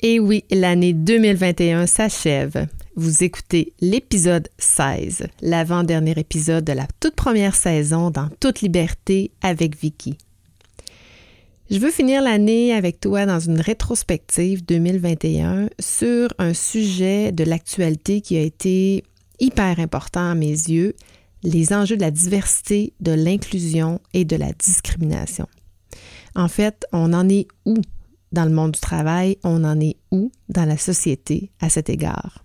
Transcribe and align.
Et 0.00 0.20
oui, 0.20 0.44
l'année 0.52 0.92
2021 0.92 1.86
s'achève. 1.86 2.68
Vous 2.94 3.24
écoutez 3.24 3.72
l'épisode 3.80 4.48
16, 4.58 5.26
l'avant-dernier 5.42 6.14
épisode 6.16 6.62
de 6.62 6.72
la 6.72 6.86
toute 7.00 7.16
première 7.16 7.56
saison 7.56 8.12
dans 8.12 8.28
toute 8.38 8.60
liberté 8.60 9.32
avec 9.42 9.76
Vicky. 9.76 10.16
Je 11.68 11.78
veux 11.78 11.90
finir 11.90 12.22
l'année 12.22 12.72
avec 12.72 13.00
toi 13.00 13.26
dans 13.26 13.40
une 13.40 13.60
rétrospective 13.60 14.64
2021 14.64 15.68
sur 15.80 16.32
un 16.38 16.54
sujet 16.54 17.32
de 17.32 17.42
l'actualité 17.42 18.20
qui 18.20 18.36
a 18.36 18.42
été 18.42 19.02
hyper 19.40 19.80
important 19.80 20.30
à 20.30 20.36
mes 20.36 20.46
yeux, 20.46 20.94
les 21.42 21.72
enjeux 21.72 21.96
de 21.96 22.02
la 22.02 22.12
diversité, 22.12 22.92
de 23.00 23.12
l'inclusion 23.12 24.00
et 24.14 24.24
de 24.24 24.36
la 24.36 24.52
discrimination. 24.52 25.48
En 26.36 26.46
fait, 26.46 26.86
on 26.92 27.12
en 27.12 27.28
est 27.28 27.48
où? 27.64 27.74
Dans 28.32 28.44
le 28.44 28.50
monde 28.50 28.72
du 28.72 28.80
travail, 28.80 29.38
on 29.44 29.64
en 29.64 29.80
est 29.80 29.96
où 30.10 30.30
dans 30.48 30.64
la 30.64 30.76
société 30.76 31.50
à 31.60 31.68
cet 31.68 31.88
égard? 31.88 32.44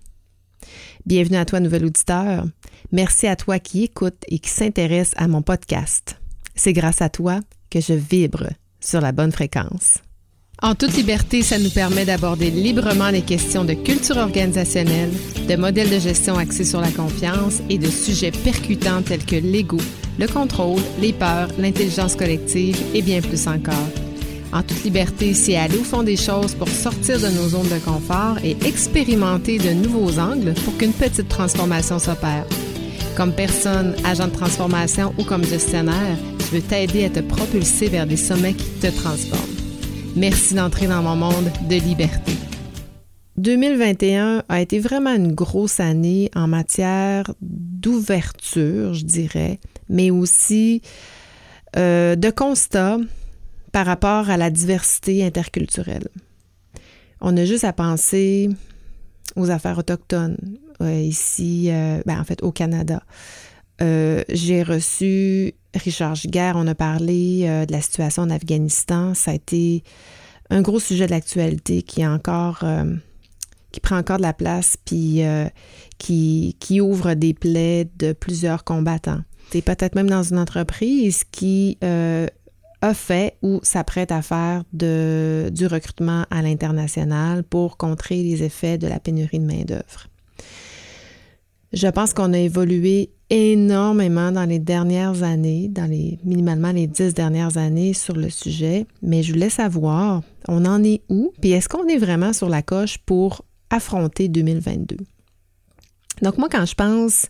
Bienvenue 1.05 1.37
à 1.37 1.45
toi, 1.45 1.59
nouvel 1.59 1.85
auditeur. 1.85 2.45
Merci 2.91 3.27
à 3.27 3.35
toi 3.35 3.59
qui 3.59 3.83
écoute 3.83 4.23
et 4.27 4.39
qui 4.39 4.49
s'intéresse 4.49 5.13
à 5.17 5.27
mon 5.27 5.41
podcast. 5.41 6.17
C'est 6.55 6.73
grâce 6.73 7.01
à 7.01 7.09
toi 7.09 7.39
que 7.69 7.81
je 7.81 7.93
vibre 7.93 8.49
sur 8.79 9.01
la 9.01 9.11
bonne 9.11 9.31
fréquence. 9.31 9.99
En 10.61 10.75
toute 10.75 10.95
liberté, 10.95 11.41
ça 11.41 11.59
nous 11.59 11.71
permet 11.71 12.05
d'aborder 12.05 12.49
librement 12.49 13.09
les 13.09 13.23
questions 13.23 13.65
de 13.65 13.73
culture 13.73 14.15
organisationnelle, 14.15 15.11
de 15.49 15.55
modèles 15.57 15.89
de 15.89 15.99
gestion 15.99 16.37
axés 16.37 16.63
sur 16.63 16.79
la 16.79 16.91
confiance 16.91 17.59
et 17.69 17.77
de 17.77 17.87
sujets 17.87 18.31
percutants 18.31 19.01
tels 19.01 19.25
que 19.25 19.35
l'ego, 19.35 19.79
le 20.19 20.27
contrôle, 20.27 20.81
les 21.01 21.11
peurs, 21.11 21.49
l'intelligence 21.57 22.15
collective 22.15 22.81
et 22.93 23.01
bien 23.01 23.19
plus 23.19 23.45
encore. 23.47 23.89
En 24.53 24.61
toute 24.61 24.83
liberté, 24.83 25.33
c'est 25.33 25.55
aller 25.55 25.77
au 25.77 25.83
fond 25.83 26.03
des 26.03 26.15
choses 26.15 26.53
pour 26.53 26.69
sortir 26.69 27.19
de 27.19 27.27
nos 27.27 27.49
zones 27.49 27.69
de 27.69 27.79
confort 27.83 28.37
et 28.43 28.55
expérimenter 28.67 29.57
de 29.57 29.71
nouveaux 29.71 30.19
angles 30.19 30.53
pour 30.63 30.77
qu'une 30.77 30.93
petite 30.93 31.27
transformation 31.27 31.97
s'opère. 31.97 32.45
Comme 33.17 33.33
personne, 33.33 33.95
agent 34.05 34.27
de 34.27 34.33
transformation 34.33 35.11
ou 35.17 35.23
comme 35.23 35.43
gestionnaire, 35.43 36.17
je 36.39 36.55
veux 36.55 36.61
t'aider 36.61 37.05
à 37.05 37.09
te 37.09 37.19
propulser 37.21 37.87
vers 37.87 38.05
des 38.05 38.15
sommets 38.15 38.53
qui 38.53 38.69
te 38.79 38.87
transforment. 38.87 39.57
Merci 40.15 40.53
d'entrer 40.53 40.85
dans 40.85 41.01
mon 41.01 41.15
monde 41.15 41.51
de 41.67 41.75
liberté. 41.75 42.33
2021 43.37 44.43
a 44.47 44.61
été 44.61 44.77
vraiment 44.77 45.15
une 45.15 45.33
grosse 45.33 45.79
année 45.79 46.29
en 46.35 46.47
matière 46.47 47.33
d'ouverture, 47.41 48.93
je 48.93 49.03
dirais, 49.03 49.59
mais 49.89 50.11
aussi 50.11 50.83
euh, 51.75 52.15
de 52.15 52.29
constat 52.29 52.99
par 53.73 53.87
rapport 53.87 54.29
à 54.29 54.37
la 54.37 54.51
diversité 54.51 55.25
interculturelle. 55.25 56.07
On 57.19 57.35
a 57.35 57.43
juste 57.43 57.63
à 57.63 57.73
penser 57.73 58.49
aux 59.35 59.49
affaires 59.49 59.79
autochtones 59.79 60.37
euh, 60.79 61.01
ici, 61.01 61.69
euh, 61.69 62.01
ben, 62.05 62.19
en 62.19 62.23
fait 62.23 62.41
au 62.43 62.51
Canada. 62.51 63.01
Euh, 63.81 64.23
j'ai 64.29 64.61
reçu 64.61 65.55
Richard 65.73 66.13
Giguère, 66.15 66.53
on 66.55 66.67
a 66.67 66.75
parlé 66.75 67.65
de 67.67 67.71
la 67.71 67.81
situation 67.81 68.21
en 68.21 68.29
Afghanistan. 68.29 69.15
Ça 69.15 69.31
a 69.31 69.33
été 69.33 69.83
un 70.51 70.61
gros 70.61 70.79
sujet 70.79 71.07
de 71.07 71.11
l'actualité 71.11 71.81
qui 71.81 72.01
est 72.01 72.07
encore 72.07 72.63
qui 73.71 73.79
prend 73.79 73.97
encore 73.97 74.17
de 74.17 74.21
la 74.21 74.33
place 74.33 74.77
puis 74.85 75.23
qui, 75.97 76.55
qui 76.59 76.79
ouvre 76.79 77.15
des 77.15 77.33
plaies 77.33 77.89
de 77.97 78.13
plusieurs 78.13 78.63
combattants. 78.63 79.21
C'est 79.51 79.63
peut-être 79.63 79.95
même 79.95 80.09
dans 80.09 80.21
une 80.21 80.37
entreprise 80.37 81.23
qui 81.31 81.79
a 82.83 82.93
fait 82.93 83.37
ou 83.41 83.61
s'apprête 83.63 84.11
à 84.11 84.21
faire 84.21 84.63
du 84.73 85.67
recrutement 85.67 86.25
à 86.29 86.41
l'international 86.41 87.43
pour 87.43 87.77
contrer 87.77 88.21
les 88.21 88.43
effets 88.43 88.77
de 88.77 88.87
la 88.87 88.99
pénurie 88.99 89.39
de 89.39 89.45
main-d'œuvre. 89.45 90.09
Je 91.71 91.87
pense 91.87 92.13
qu'on 92.13 92.33
a 92.33 92.37
évolué 92.37 93.09
énormément 93.29 94.33
dans 94.33 94.43
les 94.43 94.59
dernières 94.59 95.23
années, 95.23 95.69
dans 95.69 95.89
les 95.89 96.19
minimalement 96.25 96.73
les 96.73 96.85
dix 96.87 97.13
dernières 97.13 97.57
années 97.57 97.93
sur 97.93 98.15
le 98.15 98.29
sujet, 98.29 98.85
mais 99.01 99.23
je 99.23 99.31
voulais 99.31 99.49
savoir, 99.49 100.21
on 100.49 100.65
en 100.65 100.83
est 100.83 101.01
où, 101.07 101.31
puis 101.41 101.51
est-ce 101.51 101.69
qu'on 101.69 101.87
est 101.87 101.97
vraiment 101.97 102.33
sur 102.33 102.49
la 102.49 102.61
coche 102.61 102.97
pour 102.97 103.45
affronter 103.69 104.27
2022? 104.27 104.97
Donc 106.23 106.37
moi, 106.37 106.47
quand 106.49 106.65
je 106.65 106.73
pense 106.73 107.27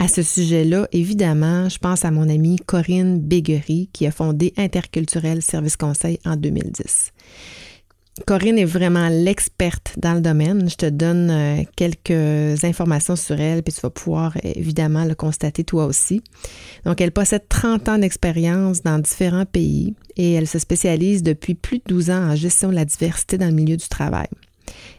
à 0.00 0.08
ce 0.08 0.20
sujet-là, 0.20 0.88
évidemment, 0.90 1.68
je 1.68 1.78
pense 1.78 2.04
à 2.04 2.10
mon 2.10 2.28
amie 2.28 2.56
Corinne 2.56 3.20
Béguery 3.20 3.88
qui 3.92 4.04
a 4.04 4.10
fondé 4.10 4.52
Interculturel 4.56 5.42
Service 5.42 5.76
Conseil 5.76 6.18
en 6.24 6.34
2010. 6.34 7.12
Corinne 8.26 8.58
est 8.58 8.64
vraiment 8.64 9.08
l'experte 9.08 9.94
dans 9.96 10.14
le 10.14 10.20
domaine. 10.20 10.68
Je 10.68 10.74
te 10.74 10.86
donne 10.86 11.30
euh, 11.30 11.62
quelques 11.76 12.64
informations 12.64 13.16
sur 13.16 13.40
elle, 13.40 13.62
puis 13.62 13.72
tu 13.72 13.80
vas 13.80 13.90
pouvoir 13.90 14.36
évidemment 14.42 15.04
le 15.04 15.14
constater 15.14 15.62
toi 15.64 15.86
aussi. 15.86 16.22
Donc, 16.84 17.00
elle 17.00 17.12
possède 17.12 17.48
30 17.48 17.88
ans 17.88 17.98
d'expérience 17.98 18.82
dans 18.82 18.98
différents 18.98 19.46
pays 19.46 19.94
et 20.16 20.32
elle 20.32 20.48
se 20.48 20.58
spécialise 20.58 21.22
depuis 21.22 21.54
plus 21.54 21.78
de 21.78 21.84
12 21.86 22.10
ans 22.10 22.30
en 22.30 22.34
gestion 22.34 22.70
de 22.70 22.74
la 22.74 22.84
diversité 22.84 23.38
dans 23.38 23.46
le 23.46 23.54
milieu 23.54 23.76
du 23.76 23.88
travail. 23.88 24.28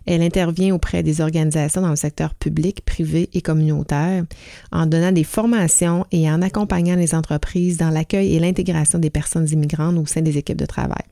Elle 0.05 0.21
intervient 0.21 0.73
auprès 0.73 1.03
des 1.03 1.21
organisations 1.21 1.81
dans 1.81 1.89
le 1.89 1.95
secteur 1.95 2.33
public, 2.35 2.83
privé 2.85 3.29
et 3.33 3.41
communautaire 3.41 4.23
en 4.71 4.85
donnant 4.85 5.11
des 5.11 5.23
formations 5.23 6.05
et 6.11 6.29
en 6.29 6.41
accompagnant 6.41 6.95
les 6.95 7.15
entreprises 7.15 7.77
dans 7.77 7.89
l'accueil 7.89 8.35
et 8.35 8.39
l'intégration 8.39 8.99
des 8.99 9.09
personnes 9.09 9.47
immigrantes 9.49 9.97
au 9.97 10.05
sein 10.05 10.21
des 10.21 10.37
équipes 10.37 10.57
de 10.57 10.65
travail. 10.65 11.03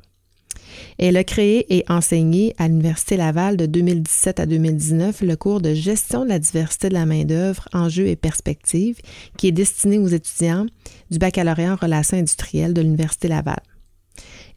Elle 0.97 1.17
a 1.17 1.23
créé 1.23 1.65
et 1.75 1.83
enseigné 1.89 2.53
à 2.57 2.67
l'Université 2.67 3.17
Laval 3.17 3.57
de 3.57 3.65
2017 3.65 4.39
à 4.39 4.45
2019 4.45 5.21
le 5.21 5.35
cours 5.35 5.61
de 5.61 5.73
gestion 5.73 6.23
de 6.23 6.29
la 6.29 6.39
diversité 6.39 6.89
de 6.89 6.93
la 6.93 7.05
main-d'œuvre, 7.05 7.67
enjeux 7.73 8.07
et 8.07 8.15
perspectives, 8.15 8.99
qui 9.37 9.47
est 9.47 9.51
destiné 9.51 9.97
aux 9.97 10.07
étudiants 10.07 10.65
du 11.09 11.17
baccalauréat 11.17 11.73
en 11.73 11.75
relations 11.75 12.17
industrielles 12.17 12.73
de 12.73 12.81
l'Université 12.81 13.27
Laval. 13.27 13.61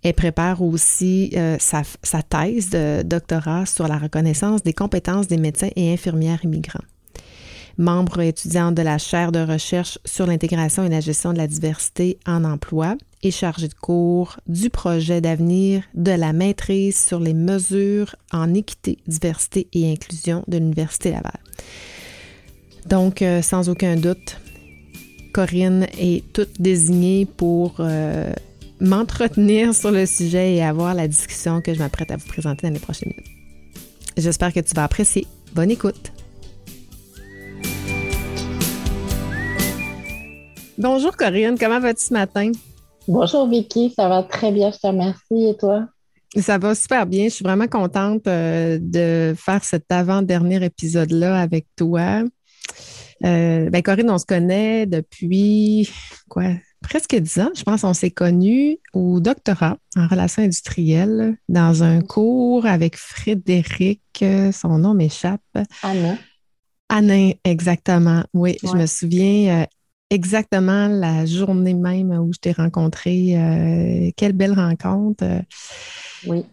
Elle 0.05 0.13
prépare 0.13 0.61
aussi 0.61 1.31
euh, 1.35 1.57
sa, 1.59 1.83
thèse 2.23 2.69
de 2.69 3.03
doctorat 3.03 3.65
sur 3.65 3.89
la 3.89 3.97
reconnaissance 3.97 4.63
des 4.63 4.75
compétences 4.75 5.29
des 5.29 5.39
médecins 5.39 5.71
et 5.77 5.93
infirmières 5.93 6.45
immigrants. 6.45 6.85
Membre 7.79 8.21
étudiante 8.21 8.75
de 8.75 8.83
la 8.83 8.99
chaire 8.99 9.33
de 9.33 9.41
recherche 9.41 9.99
sur 10.05 10.27
l'intégration 10.27 10.85
et 10.85 10.91
la 10.91 11.01
gestion 11.01 11.33
de 11.33 11.39
la 11.39 11.47
diversité 11.47 12.19
en 12.27 12.45
emploi 12.45 12.97
et 13.23 13.31
chargée 13.31 13.67
de 13.67 13.75
cours 13.75 14.37
du 14.47 14.69
projet 14.69 15.23
d'avenir 15.23 15.83
de 15.95 16.13
la 16.13 16.35
maîtrise 16.35 17.03
sur 17.03 17.19
les 17.19 17.35
mesures 17.35 18.15
en 18.31 18.53
équité, 18.53 18.99
diversité 19.09 19.67
et 19.73 19.91
inclusion 19.91 20.45
de 20.47 20.59
l'Université 20.59 21.13
Laval. 21.13 21.41
Donc, 22.87 23.23
euh, 23.23 23.41
sans 23.41 23.71
aucun 23.71 23.97
doute, 23.97 24.39
Corinne 25.33 25.87
est 25.99 26.31
toute 26.35 26.61
désignée 26.61 27.25
pour 27.25 27.77
euh, 27.81 28.33
m'entretenir 28.81 29.75
sur 29.75 29.91
le 29.91 30.07
sujet 30.07 30.55
et 30.55 30.63
avoir 30.63 30.95
la 30.95 31.09
discussion 31.09 31.61
que 31.61 31.75
je 31.75 31.79
m'apprête 31.79 32.11
à 32.11 32.17
vous 32.17 32.27
présenter 32.27 32.67
dans 32.67 32.73
les 32.73 32.81
prochaines 32.81 33.11
minutes. 33.11 33.31
J'espère 34.17 34.53
que 34.53 34.61
tu 34.61 34.75
vas 34.75 34.85
apprécier. 34.85 35.27
Bonne 35.55 35.71
écoute. 35.71 36.13
Bonjour 40.77 41.17
Corinne, 41.17 41.57
comment 41.59 41.79
vas-tu 41.79 42.07
ce 42.07 42.13
matin? 42.13 42.51
Bonjour 43.07 43.49
Vicky, 43.49 43.93
ça 43.95 44.09
va 44.09 44.23
très 44.23 44.51
bien, 44.51 44.73
je 44.73 44.79
te 44.79 44.87
remercie. 44.87 45.49
Et 45.51 45.57
toi? 45.57 45.89
Ça 46.37 46.59
va 46.59 46.75
super 46.75 47.07
bien. 47.07 47.25
Je 47.25 47.35
suis 47.35 47.45
vraiment 47.45 47.69
contente 47.69 48.27
euh, 48.27 48.79
de 48.81 49.35
faire 49.37 49.63
cet 49.63 49.85
avant-dernier 49.93 50.65
épisode-là 50.65 51.41
avec 51.41 51.67
toi. 51.77 52.25
Euh, 53.25 53.71
ben 53.71 53.83
Corinne, 53.83 54.11
on 54.11 54.19
se 54.19 54.27
connaît 54.27 54.87
depuis 54.87 55.89
quoi? 56.29 56.51
Presque 56.85 57.17
dix 57.17 57.39
ans, 57.39 57.51
je 57.57 57.63
pense, 57.63 57.83
on 57.83 57.95
s'est 57.95 58.11
connus 58.11 58.77
au 58.93 59.19
doctorat 59.19 59.79
en 59.97 60.07
relations 60.07 60.43
industrielles 60.43 61.37
dans 61.49 61.83
un 61.83 62.03
cours 62.03 62.67
avec 62.67 62.97
Frédéric, 62.97 64.03
son 64.53 64.79
nom 64.79 64.95
m'échappe. 64.95 65.41
Anna. 65.83 66.19
Anna, 66.89 67.33
exactement. 67.45 68.23
Oui, 68.35 68.59
je 68.63 68.77
me 68.77 68.87
souviens 68.87 69.63
euh, 69.63 69.67
exactement 70.11 70.89
la 70.89 71.25
journée 71.27 71.75
même 71.75 72.11
où 72.11 72.33
je 72.33 72.39
t'ai 72.39 72.53
rencontré. 72.53 73.37
Euh, 73.37 74.11
quelle 74.17 74.33
belle 74.33 74.53
rencontre. 74.53 75.25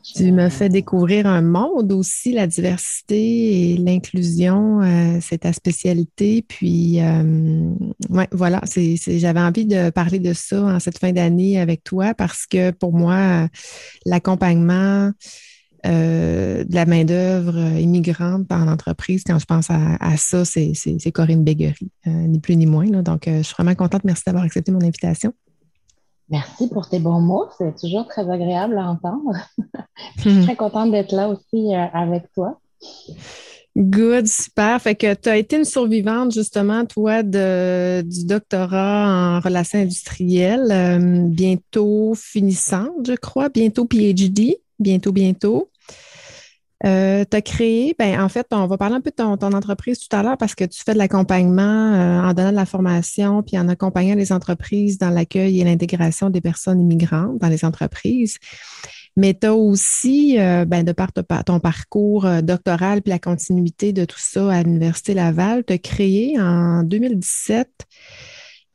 Tu 0.04 0.32
me 0.32 0.50
fais 0.50 0.70
découvrir 0.70 1.28
un 1.28 1.42
monde 1.42 1.92
aussi, 1.92 2.32
la 2.32 2.48
diversité 2.48 3.72
et 3.72 3.78
l'inclusion, 3.78 4.82
euh, 4.82 5.20
c'est 5.22 5.40
ta 5.40 5.54
spécialité. 5.54 6.44
Puis, 6.48 7.00
euh, 7.02 7.74
ouais, 8.10 8.28
voilà, 8.32 8.62
c'est, 8.66 8.96
j'avais 8.98 9.40
envie 9.40 9.66
de 9.66 9.90
parler 9.90 10.20
de 10.20 10.34
ça 10.34 10.62
en 10.64 10.80
cette 10.80 10.98
fin 10.98 11.12
d'année 11.12 11.60
avec 11.60 11.84
toi 11.84 12.14
parce 12.14 12.46
que 12.46 12.72
pour 12.72 12.94
moi, 12.94 13.48
l'accompagnement 14.06 15.12
euh, 15.86 16.64
de 16.64 16.76
la 16.76 16.86
main-d'œuvre 16.86 17.58
immigrante 17.80 18.52
en 18.52 18.68
entreprise, 18.68 19.24
quand 19.26 19.40
je 19.40 19.46
pense 19.46 19.70
à, 19.70 20.18
ça, 20.18 20.46
c'est, 20.46 20.74
Corinne 21.14 21.44
Béguery, 21.44 21.92
ni 22.06 22.40
plus 22.40 22.56
ni 22.56 22.66
moins. 22.66 22.88
Donc, 22.88 23.24
je 23.26 23.42
suis 23.42 23.56
vraiment 23.56 23.76
contente. 23.76 24.04
Merci 24.04 24.24
d'avoir 24.26 24.44
accepté 24.44 24.72
mon 24.72 24.82
invitation. 24.82 25.34
Merci 26.32 26.70
pour 26.70 26.88
tes 26.88 27.00
bons 27.00 27.20
mots. 27.20 27.48
C'est 27.58 27.76
toujours 27.78 28.08
très 28.08 28.30
agréable 28.30 28.78
à 28.78 28.90
entendre. 28.90 29.34
Je 30.18 30.30
suis 30.30 30.44
très 30.44 30.56
contente 30.56 30.92
d'être 30.92 31.12
là 31.12 31.28
aussi 31.28 31.76
euh, 31.76 31.86
avec 31.94 32.32
toi. 32.34 32.60
Good, 33.78 34.28
super. 34.28 34.82
Fait 34.82 34.96
que 34.96 35.14
tu 35.14 35.30
as 35.30 35.38
été 35.38 35.58
une 35.58 35.66
survivante, 35.66 36.34
justement, 36.34 36.86
toi, 36.86 37.24
de, 37.24 38.02
du 38.02 38.26
doctorat 38.26 39.38
en 39.38 39.40
relations 39.40 39.80
industrielles, 39.80 40.72
euh, 40.72 41.28
bientôt 41.28 42.14
finissante, 42.16 43.06
je 43.06 43.14
crois, 43.14 43.50
bientôt 43.50 43.86
PhD, 43.86 44.58
bientôt, 44.80 45.14
bientôt. 45.14 45.71
Euh, 46.86 47.24
tu 47.30 47.38
as 47.38 47.42
créé, 47.42 47.96
ben, 47.98 48.20
en 48.22 48.30
fait, 48.30 48.48
on 48.52 48.66
va 48.66 48.78
parler 48.78 48.96
un 48.96 49.02
peu 49.02 49.12
de 49.12 49.16
ton, 49.16 49.34
entreprise 49.34 50.00
tout 50.00 50.16
à 50.16 50.24
l'heure 50.24 50.38
parce 50.38 50.56
que 50.56 50.64
tu 50.64 50.82
fais 50.84 50.94
de 50.94 50.98
l'accompagnement 50.98 51.62
euh, 51.94 52.22
en 52.22 52.34
donnant 52.34 52.52
de 52.52 52.56
la 52.56 52.66
formation 52.66 53.44
puis 53.44 53.58
en 53.60 53.68
accompagnant 53.68 54.16
les 54.16 54.32
entreprises 54.32 54.98
dans 54.98 55.12
l'accueil 55.12 55.62
et 55.62 55.64
l'intégration 55.64 56.30
des 56.30 56.42
personnes 56.42 56.82
immigrantes 56.82 57.38
dans 57.40 57.50
les 57.50 57.66
entreprises. 57.66 58.38
Mais 59.18 59.34
tu 59.34 59.48
as 59.48 59.54
aussi, 59.54 60.40
euh, 60.40 60.66
ben, 60.66 60.84
de 60.84 60.92
par 60.92 61.12
ton 61.14 61.60
parcours 61.60 62.26
euh, 62.26 62.42
doctoral 62.42 63.02
puis 63.02 63.12
la 63.12 63.20
continuité 63.20 63.92
de 63.94 64.06
tout 64.06 64.20
ça 64.20 64.52
à 64.52 64.64
l'Université 64.64 65.14
Laval, 65.14 65.64
tu 65.66 65.74
as 65.74 65.78
créé 65.78 66.40
en 66.40 66.84
2017 66.84 67.70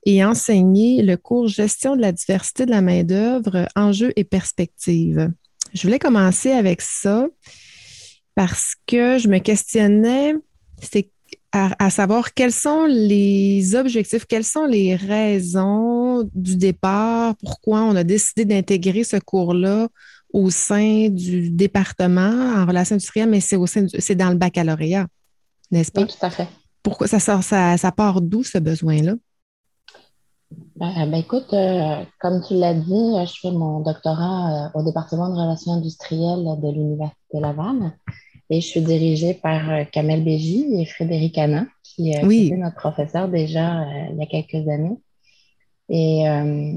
et 0.05 0.25
enseigné 0.25 1.03
le 1.03 1.17
cours 1.17 1.49
Gestion 1.49 1.97
de 1.97 2.03
la 2.03 2.13
diversité 2.13 2.67
de 2.67 2.71
la 2.71 2.83
main-d'œuvre, 2.83 3.67
enjeux 3.75 4.13
et 4.15 4.25
perspectives. 4.25 5.31
Je 5.73 5.83
voulais 5.83 5.99
commencer 5.99 6.53
avec 6.53 6.81
ça 6.83 7.27
parce 8.37 8.75
que 8.87 9.19
je 9.19 9.29
me 9.29 9.39
questionnais, 9.39 10.35
c'est 10.81 11.11
à, 11.53 11.89
savoir 11.89 12.35
quels 12.35 12.53
sont 12.53 12.85
les 12.85 13.75
objectifs, 13.75 14.27
quelles 14.27 14.45
sont 14.45 14.67
les 14.67 14.95
raisons 14.95 16.29
du 16.35 16.55
départ, 16.57 17.35
pourquoi 17.37 17.81
on 17.81 17.97
a 17.97 18.05
décidé 18.05 18.45
d'intégrer 18.45 19.05
ce 19.05 19.17
cours-là 19.17 19.89
au 20.35 20.51
sein 20.51 21.09
du 21.09 21.49
département 21.49 22.53
en 22.57 22.67
relations 22.67 22.97
industrielles, 22.97 23.31
mais 23.31 23.41
c'est 23.41 23.57
au 23.57 23.67
sein 23.67 23.87
c'est 23.99 24.15
dans 24.15 24.29
le 24.29 24.37
baccalauréat, 24.37 25.07
n'est-ce 25.71 25.91
pas? 25.91 26.03
Oui, 26.03 26.09
tout 26.09 26.27
à 26.27 26.29
fait. 26.29 26.49
Pourquoi 26.83 27.07
ça 27.07 27.21
sort, 27.21 27.43
ça, 27.43 27.79
ça 27.79 27.91
part 27.91 28.21
d'où 28.21 28.45
ce 28.45 28.59
besoin-là? 28.59 29.15
Ben, 30.77 31.11
ben 31.11 31.15
écoute, 31.15 31.55
euh, 31.55 32.05
comme 32.21 32.43
tu 32.47 32.55
l'as 32.55 32.75
dit, 32.75 32.93
euh, 32.93 33.25
je 33.25 33.41
fais 33.41 33.51
mon 33.51 33.81
doctorat 33.81 34.67
euh, 34.67 34.79
au 34.79 34.85
département 34.85 35.31
de 35.31 35.35
relations 35.35 35.73
industrielles 35.73 36.45
de 36.63 36.71
l'Université 36.71 37.41
Laval 37.41 37.93
et 38.51 38.61
je 38.61 38.67
suis 38.67 38.81
dirigée 38.81 39.35
par 39.35 39.91
Kamel 39.91 40.23
Béji 40.23 40.81
et 40.81 40.87
Frédéric 40.87 41.39
Anna, 41.39 41.67
qui, 41.83 42.13
qui 42.13 42.47
était 42.47 42.57
notre 42.57 42.77
professeur 42.77 43.29
déjà 43.29 43.85
il 44.11 44.17
y 44.19 44.23
a 44.23 44.27
quelques 44.27 44.69
années. 44.69 44.97
Et 45.89 46.29
euh, 46.29 46.73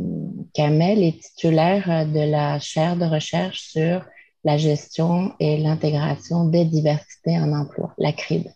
Kamel 0.53 1.03
est 1.03 1.19
titulaire 1.19 1.89
euh, 1.89 2.05
de 2.05 2.29
la 2.31 2.59
chaire 2.59 2.95
de 2.95 3.05
recherche 3.05 3.61
sur 3.61 4.05
la 4.43 4.57
gestion 4.57 5.33
et 5.39 5.57
l'intégration 5.57 6.45
des 6.45 6.65
diversités 6.65 7.37
en 7.39 7.51
emploi, 7.53 7.93
la 7.97 8.13
CRID. 8.13 8.53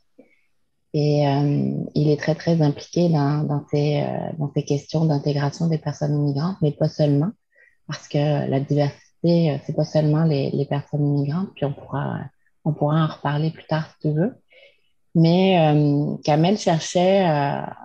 Et 0.94 1.27
euh, 1.27 1.71
il 1.95 2.10
est 2.10 2.19
très, 2.19 2.36
très 2.36 2.62
impliqué 2.62 3.10
dans, 3.10 3.44
dans, 3.44 3.65
ces, 3.71 4.01
euh, 4.01 4.30
dans 4.38 4.51
ces 4.54 4.63
questions 4.63 5.06
d'intégration 5.06 5.68
des 5.68 5.80
personnes 5.80 6.13
immigrantes, 6.13 6.57
mais 6.62 6.71
pas 6.71 6.88
seulement, 6.88 7.31
parce 7.88 8.07
que 8.07 8.18
la 8.18 8.60
diversité, 8.60 9.51
euh, 9.51 9.57
c'est 9.65 9.75
pas 9.75 9.86
seulement 9.86 10.24
les, 10.24 10.51
les, 10.51 10.65
personnes 10.65 11.06
immigrantes, 11.06 11.50
puis 11.56 11.65
on 11.65 11.74
pourra, 11.74 12.19
on 12.65 12.74
pourra 12.74 13.04
en 13.04 13.07
reparler 13.07 13.51
plus 13.51 13.65
tard 13.65 13.89
si 13.92 14.07
tu 14.07 14.15
veux. 14.15 14.33
Mais 15.15 15.60
euh, 15.60 16.15
Kamel 16.24 16.57
cherchait 16.57 17.24
à, 17.24 17.75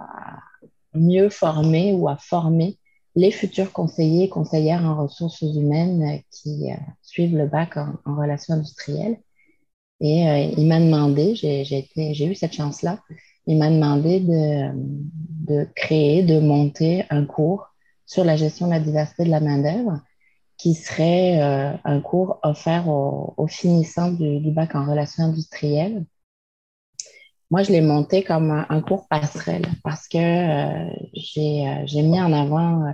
mieux 0.94 1.28
former 1.28 1.92
ou 1.92 2.08
à 2.08 2.16
former 2.16 2.78
les 3.14 3.30
futurs 3.30 3.72
conseillers 3.72 4.25
et 4.25 4.28
conseillères 4.28 4.84
en 4.84 5.02
ressources 5.02 5.42
humaines 5.42 6.20
qui 6.30 6.70
euh, 6.70 6.76
suivent 7.02 7.36
le 7.36 7.46
bac 7.46 7.76
en, 7.76 8.16
relations 8.16 8.54
industrielles. 8.54 9.19
Et 10.00 10.28
euh, 10.28 10.38
il 10.56 10.66
m'a 10.66 10.80
demandé, 10.80 11.34
j'ai 11.34 12.26
eu 12.26 12.34
cette 12.34 12.52
chance-là, 12.52 13.00
il 13.46 13.58
m'a 13.58 13.70
demandé 13.70 14.20
de, 14.20 14.70
de, 15.46 15.69
créer, 15.75 16.22
de 16.22 16.38
monter 16.38 17.04
un 17.10 17.25
cours 17.25 17.66
sur 18.06 18.25
la 18.25 18.36
gestion 18.36 18.66
de 18.66 18.72
la 18.72 18.80
diversité 18.80 19.25
de 19.25 19.30
la 19.30 19.40
main-d'œuvre 19.40 20.00
qui 20.58 20.75
serait 20.75 21.40
euh, 21.40 21.72
un 21.84 22.00
cours 22.00 22.40
offert 22.43 22.88
aux, 22.88 23.32
aux 23.37 23.46
finissants 23.46 24.10
du, 24.10 24.40
du, 24.40 24.50
bac 24.50 24.75
en 24.75 24.84
relations 24.84 25.25
industrielles 25.25 26.05
moi, 27.50 27.62
je 27.62 27.72
l'ai 27.72 27.81
monté 27.81 28.22
comme 28.25 28.50
un, 28.50 28.81
cours 28.82 29.08
passerelle 29.08 29.64
parce 29.82 30.06
que 30.06 30.19
euh, 30.19 30.90
euh, 30.90 31.82
j'ai 31.87 32.02
mis 32.02 32.20
en 32.20 32.31
avant 32.34 32.93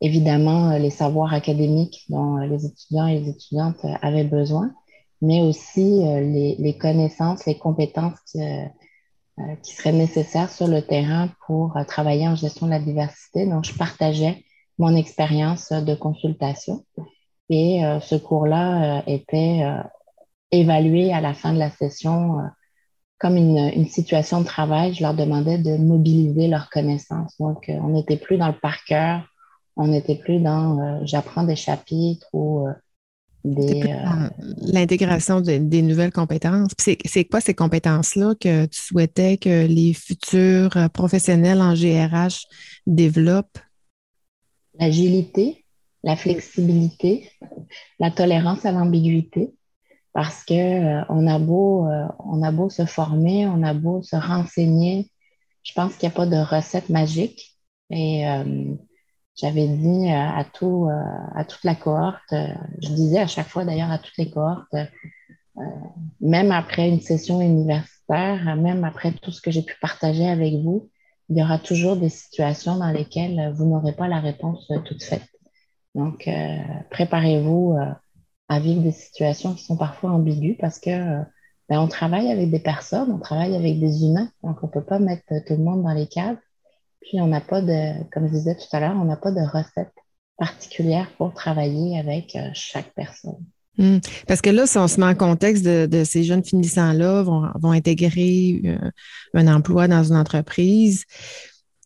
évidemment 0.00 0.78
les 0.78 0.90
savoirs 0.90 1.34
académiques 1.34 2.04
dont 2.08 2.36
les 2.36 2.66
étudiants 2.66 3.08
et 3.08 3.18
les 3.18 3.30
étudiantes 3.30 3.84
avaient 4.00 4.22
besoin, 4.22 4.72
mais 5.22 5.40
aussi 5.40 6.04
les, 6.04 6.78
connaissances, 6.80 7.46
les 7.46 7.58
compétences 7.58 8.36
qui, 9.64 9.74
seraient 9.74 9.90
nécessaires 9.90 10.52
sur 10.52 10.68
le 10.68 10.82
terrain 10.82 11.28
pour 11.48 11.76
travailler 11.88 12.28
en 12.28 12.36
gestion 12.36 12.66
de 12.66 12.70
la 12.70 12.78
diversité. 12.78 13.44
Donc, 13.44 13.64
je 13.64 13.74
partageais 13.74 14.44
mon 14.80 14.96
expérience 14.96 15.70
de 15.72 15.94
consultation 15.94 16.84
et 17.50 17.82
ce 18.00 18.16
cours-là 18.16 19.02
était 19.06 19.62
évalué 20.50 21.12
à 21.12 21.20
la 21.20 21.34
fin 21.34 21.52
de 21.52 21.58
la 21.58 21.70
session 21.70 22.40
comme 23.20 23.36
une, 23.36 23.70
une, 23.76 23.86
situation 23.86 24.40
de 24.40 24.46
travail, 24.46 24.94
je 24.94 25.02
leur 25.02 25.14
demandais 25.14 25.58
de 25.58 25.76
mobiliser 25.76 26.48
leurs 26.48 26.70
connaissances. 26.70 27.34
Donc, 27.38 27.68
euh, 27.68 27.74
on 27.82 27.90
n'était 27.90 28.16
plus 28.16 28.38
dans 28.38 28.48
le 28.48 28.54
par 28.54 28.82
cœur, 28.84 29.22
on 29.76 29.88
n'était 29.88 30.16
plus 30.16 30.40
dans 30.40 30.80
euh, 30.80 31.00
j'apprends 31.04 31.44
des 31.44 31.54
chapitres 31.54 32.26
ou 32.32 32.66
euh, 32.66 32.72
des. 33.44 33.94
L'intégration 34.62 35.42
des 35.42 35.82
nouvelles 35.82 36.12
compétences. 36.12 36.72
C'est 36.78 37.24
quoi 37.24 37.42
ces 37.42 37.54
compétences-là 37.54 38.34
que 38.40 38.64
tu 38.66 38.80
souhaitais 38.80 39.36
que 39.36 39.66
les 39.66 39.92
futurs 39.92 40.88
professionnels 40.92 41.60
en 41.60 41.74
GRH 41.74 42.44
développent? 42.86 43.58
L'agilité, 44.80 45.66
la 46.02 46.16
flexibilité, 46.16 47.30
la 47.98 48.10
tolérance 48.10 48.64
à 48.64 48.72
l'ambiguïté 48.72 49.54
parce 50.12 50.44
que 50.44 50.54
euh, 50.54 51.04
on 51.08 51.26
a 51.26 51.38
beau 51.38 51.86
euh, 51.86 52.06
on 52.18 52.42
a 52.42 52.50
beau 52.50 52.70
se 52.70 52.84
former, 52.84 53.46
on 53.46 53.62
a 53.62 53.74
beau 53.74 54.02
se 54.02 54.16
renseigner, 54.16 55.10
je 55.62 55.72
pense 55.74 55.96
qu'il 55.96 56.08
n'y 56.08 56.14
a 56.14 56.16
pas 56.16 56.26
de 56.26 56.36
recette 56.36 56.88
magique. 56.88 57.58
Et 57.90 58.26
euh, 58.26 58.74
j'avais 59.36 59.68
dit 59.68 60.10
à 60.10 60.44
tout 60.44 60.88
à 61.34 61.44
toute 61.44 61.64
la 61.64 61.74
cohorte, 61.74 62.34
je 62.82 62.88
disais 62.88 63.18
à 63.18 63.26
chaque 63.26 63.48
fois 63.48 63.64
d'ailleurs 63.64 63.90
à 63.90 63.98
toutes 63.98 64.16
les 64.18 64.30
cohortes, 64.30 64.76
même 66.20 66.52
après 66.52 66.88
une 66.88 67.00
session 67.00 67.40
universitaire, 67.40 68.56
même 68.56 68.84
après 68.84 69.12
tout 69.12 69.30
ce 69.30 69.40
que 69.40 69.50
j'ai 69.50 69.62
pu 69.62 69.74
partager 69.80 70.28
avec 70.28 70.54
vous, 70.54 70.90
il 71.30 71.38
y 71.38 71.42
aura 71.42 71.58
toujours 71.58 71.96
des 71.96 72.08
situations 72.08 72.76
dans 72.76 72.90
lesquelles 72.90 73.52
vous 73.54 73.64
n'aurez 73.64 73.92
pas 73.92 74.08
la 74.08 74.20
réponse 74.20 74.70
toute 74.84 75.02
faite. 75.02 75.26
Donc, 75.94 76.28
préparez-vous 76.90 77.76
à 78.48 78.60
vivre 78.60 78.82
des 78.82 78.92
situations 78.92 79.54
qui 79.54 79.64
sont 79.64 79.76
parfois 79.76 80.10
ambiguës 80.10 80.56
parce 80.60 80.78
que 80.80 81.22
ben, 81.68 81.80
on 81.80 81.86
travaille 81.86 82.32
avec 82.32 82.50
des 82.50 82.58
personnes, 82.58 83.12
on 83.12 83.20
travaille 83.20 83.54
avec 83.54 83.78
des 83.78 84.04
humains, 84.04 84.28
donc 84.42 84.58
on 84.64 84.68
peut 84.68 84.84
pas 84.84 84.98
mettre 84.98 85.32
tout 85.46 85.54
le 85.54 85.62
monde 85.62 85.84
dans 85.84 85.94
les 85.94 86.08
cases. 86.08 86.36
Puis 87.00 87.20
on 87.20 87.28
n'a 87.28 87.40
pas 87.40 87.62
de, 87.62 88.02
comme 88.10 88.26
je 88.26 88.32
disais 88.32 88.56
tout 88.56 88.66
à 88.72 88.80
l'heure, 88.80 88.96
on 88.96 89.04
n'a 89.04 89.16
pas 89.16 89.30
de 89.30 89.40
recette 89.40 89.92
particulière 90.36 91.08
pour 91.16 91.32
travailler 91.32 91.98
avec 91.98 92.34
euh, 92.34 92.50
chaque 92.54 92.92
personne. 92.94 93.44
Hmm. 93.78 93.98
Parce 94.26 94.40
que 94.40 94.50
là, 94.50 94.66
si 94.66 94.76
on 94.78 94.88
se 94.88 95.00
met 95.00 95.06
en 95.06 95.14
contexte 95.14 95.64
de, 95.64 96.04
ces 96.04 96.24
jeunes 96.24 96.44
finissants-là, 96.44 97.22
vont, 97.22 97.48
vont 97.60 97.70
intégrer 97.70 98.60
euh, 98.64 98.90
un 99.34 99.46
emploi 99.48 99.88
dans 99.88 100.04
une 100.04 100.16
entreprise, 100.16 101.04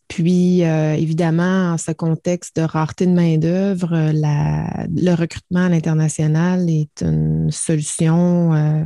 puis, 0.07 0.63
euh, 0.63 0.93
évidemment, 0.93 1.73
en 1.73 1.77
ce 1.77 1.91
contexte 1.91 2.57
de 2.57 2.61
rareté 2.61 3.07
de 3.07 3.11
main-d'œuvre, 3.11 3.89
le 3.91 5.15
recrutement 5.15 5.65
à 5.65 5.69
l'international 5.69 6.69
est 6.69 7.01
une 7.01 7.49
solution, 7.51 8.53
euh, 8.53 8.83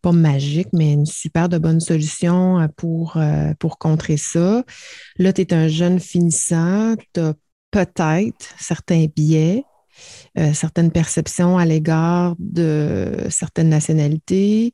pas 0.00 0.12
magique, 0.12 0.68
mais 0.72 0.94
une 0.94 1.06
super 1.06 1.48
de 1.50 1.58
bonne 1.58 1.80
solution 1.80 2.60
euh, 2.60 2.66
pour, 2.76 3.18
pour 3.58 3.78
contrer 3.78 4.16
ça. 4.16 4.64
Là, 5.18 5.32
tu 5.32 5.42
es 5.42 5.52
un 5.52 5.68
jeune 5.68 6.00
finissant, 6.00 6.94
tu 7.12 7.20
as 7.20 7.34
peut-être 7.70 8.54
certains 8.58 9.06
biais, 9.14 9.64
certaines 10.52 10.90
perceptions 10.90 11.58
à 11.58 11.64
l'égard 11.64 12.34
de 12.38 13.26
certaines 13.28 13.68
nationalités 13.68 14.72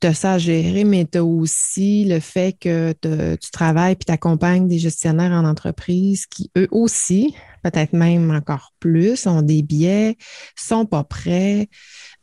tu 0.00 0.06
as 0.06 0.14
ça 0.14 0.32
à 0.34 0.38
gérer, 0.38 0.84
mais 0.84 1.06
tu 1.10 1.18
as 1.18 1.24
aussi 1.24 2.04
le 2.04 2.20
fait 2.20 2.56
que 2.58 2.92
tu 3.02 3.50
travailles 3.50 3.96
puis 3.96 4.06
tu 4.06 4.12
accompagnes 4.12 4.68
des 4.68 4.78
gestionnaires 4.78 5.32
en 5.32 5.44
entreprise 5.44 6.26
qui, 6.26 6.50
eux 6.56 6.68
aussi, 6.70 7.34
peut-être 7.62 7.92
même 7.92 8.30
encore 8.30 8.72
plus, 8.80 9.26
ont 9.26 9.42
des 9.42 9.62
biais, 9.62 10.16
sont 10.56 10.86
pas 10.86 11.04
prêts, 11.04 11.68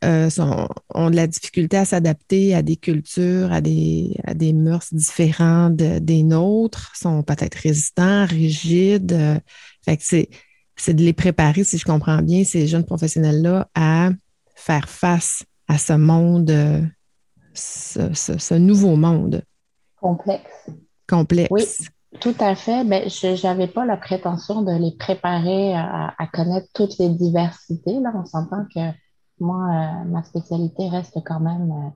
euh, 0.04 0.30
ont 0.94 1.10
de 1.10 1.16
la 1.16 1.26
difficulté 1.26 1.76
à 1.76 1.84
s'adapter 1.84 2.54
à 2.54 2.62
des 2.62 2.76
cultures, 2.76 3.52
à 3.52 3.60
des, 3.60 4.16
à 4.24 4.34
des 4.34 4.52
mœurs 4.52 4.92
différentes 4.92 5.76
des 5.76 6.22
nôtres, 6.22 6.92
sont 6.96 7.22
peut-être 7.22 7.56
résistants, 7.56 8.26
rigides. 8.26 9.40
fait 9.84 9.96
que 9.96 10.02
c'est 10.04 10.28
c'est 10.78 10.94
de 10.94 11.02
les 11.02 11.12
préparer, 11.12 11.64
si 11.64 11.76
je 11.78 11.84
comprends 11.84 12.22
bien, 12.22 12.44
ces 12.44 12.66
jeunes 12.66 12.84
professionnels-là, 12.84 13.68
à 13.74 14.10
faire 14.54 14.88
face 14.88 15.44
à 15.68 15.76
ce 15.76 15.92
monde, 15.92 16.50
ce, 17.54 18.54
nouveau 18.54 18.96
monde. 18.96 19.42
Complexe. 19.96 20.70
Complexe. 21.08 21.50
Oui, 21.50 21.64
tout 22.20 22.34
à 22.40 22.54
fait. 22.54 22.84
Ben, 22.84 23.08
je 23.08 23.46
n'avais 23.46 23.68
pas 23.68 23.84
la 23.84 23.96
prétention 23.96 24.62
de 24.62 24.72
les 24.72 24.92
préparer 24.96 25.74
à, 25.74 26.28
connaître 26.32 26.68
toutes 26.74 26.98
les 26.98 27.10
diversités. 27.10 28.00
Là, 28.00 28.12
on 28.14 28.24
s'entend 28.24 28.64
que 28.74 28.80
moi, 29.40 29.56
euh, 29.56 30.04
ma 30.04 30.22
spécialité 30.24 30.88
reste 30.88 31.18
quand 31.24 31.40
même 31.40 31.92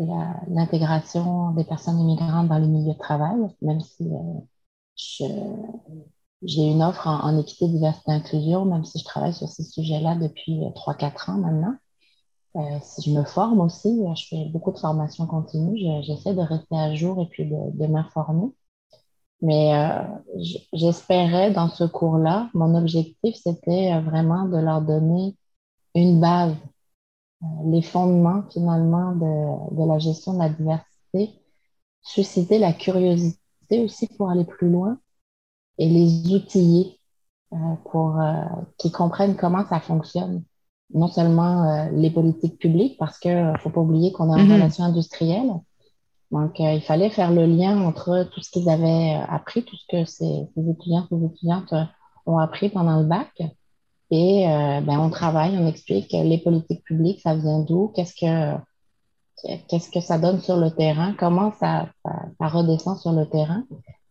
euh, 0.00 0.04
l'intégration 0.48 1.52
des 1.52 1.64
personnes 1.64 1.98
immigrantes 1.98 2.48
dans 2.48 2.58
le 2.58 2.66
milieu 2.66 2.92
de 2.92 2.98
travail, 2.98 3.38
même 3.62 3.80
si 3.80 4.04
euh, 4.04 5.26
j'ai 6.44 6.62
une 6.62 6.82
offre 6.82 7.06
en, 7.06 7.38
équité, 7.38 7.68
diversité, 7.68 8.12
inclusion, 8.12 8.64
même 8.64 8.84
si 8.84 8.98
je 8.98 9.04
travaille 9.04 9.34
sur 9.34 9.48
ces 9.48 9.64
sujets-là 9.64 10.16
depuis 10.16 10.60
3-4 10.74 11.30
ans 11.30 11.38
maintenant. 11.38 11.74
si 12.82 13.02
je 13.02 13.16
me 13.16 13.24
forme 13.24 13.60
aussi, 13.60 14.02
je 14.16 14.26
fais 14.28 14.44
beaucoup 14.46 14.72
de 14.72 14.78
formations 14.78 15.26
continues, 15.26 15.78
j'essaie 16.02 16.34
de 16.34 16.42
rester 16.42 16.76
à 16.76 16.94
jour 16.94 17.20
et 17.22 17.26
puis 17.26 17.46
de, 17.46 17.56
de 17.78 17.86
m'informer. 17.86 18.52
Mais 19.44 19.74
euh, 19.74 20.02
j'espérais 20.72 21.50
dans 21.50 21.68
ce 21.68 21.84
cours-là, 21.84 22.48
mon 22.54 22.74
objectif, 22.74 23.36
c'était 23.36 23.92
euh, 23.92 24.00
vraiment 24.00 24.48
de 24.48 24.56
leur 24.56 24.80
donner 24.80 25.36
une 25.94 26.18
base, 26.18 26.54
euh, 27.42 27.46
les 27.66 27.82
fondements 27.82 28.44
finalement 28.50 29.12
de, 29.12 29.76
de, 29.76 29.86
la 29.86 29.98
gestion 29.98 30.34
de 30.34 30.38
la 30.38 30.48
diversité, 30.48 31.42
susciter 32.02 32.58
la 32.58 32.72
curiosité 32.72 33.38
aussi 33.84 34.08
pour 34.16 34.30
aller 34.30 34.46
plus 34.46 34.70
loin 34.70 34.98
et 35.78 35.88
les 35.88 36.32
outiller 36.34 36.98
pour 37.90 38.20
qu'ils 38.78 38.92
comprennent 38.92 39.36
comment 39.36 39.64
ça 39.68 39.80
fonctionne. 39.80 40.42
Non 40.92 41.08
seulement 41.08 41.88
les 41.92 42.10
politiques 42.10 42.58
publiques, 42.58 42.96
parce 42.98 43.18
qu'il 43.18 43.52
ne 43.52 43.58
faut 43.58 43.70
pas 43.70 43.80
oublier 43.80 44.12
qu'on 44.12 44.28
est 44.28 44.40
en 44.40 44.44
mm-hmm. 44.44 44.52
relation 44.54 44.84
industrielle, 44.84 45.52
donc, 46.34 46.58
euh, 46.58 46.72
il 46.72 46.82
fallait 46.82 47.10
faire 47.10 47.30
le 47.30 47.46
lien 47.46 47.80
entre 47.82 48.28
tout 48.32 48.40
ce 48.40 48.50
qu'ils 48.50 48.68
avaient 48.68 49.14
euh, 49.14 49.24
appris, 49.28 49.62
tout 49.62 49.76
ce 49.76 49.84
que 49.88 50.04
ces, 50.04 50.48
étudiants, 50.56 51.06
ces 51.08 51.24
étudiantes 51.24 51.72
euh, 51.72 51.84
ont 52.26 52.38
appris 52.38 52.70
pendant 52.70 52.98
le 52.98 53.06
bac. 53.06 53.30
Et 54.10 54.44
ben, 54.46 55.00
on 55.00 55.10
travaille, 55.10 55.56
on 55.58 55.66
explique 55.66 56.12
les 56.12 56.38
politiques 56.38 56.84
publiques, 56.84 57.20
ça 57.20 57.34
vient 57.34 57.60
d'où, 57.60 57.90
qu'est-ce 57.96 58.14
que 58.14 58.56
qu'est-ce 59.66 59.90
que 59.90 60.00
ça 60.00 60.18
donne 60.18 60.40
sur 60.40 60.56
le 60.56 60.70
terrain, 60.70 61.14
comment 61.18 61.50
ça, 61.58 61.88
ça, 62.04 62.46
redescend 62.46 62.96
sur 62.98 63.12
le 63.12 63.26
terrain 63.28 63.64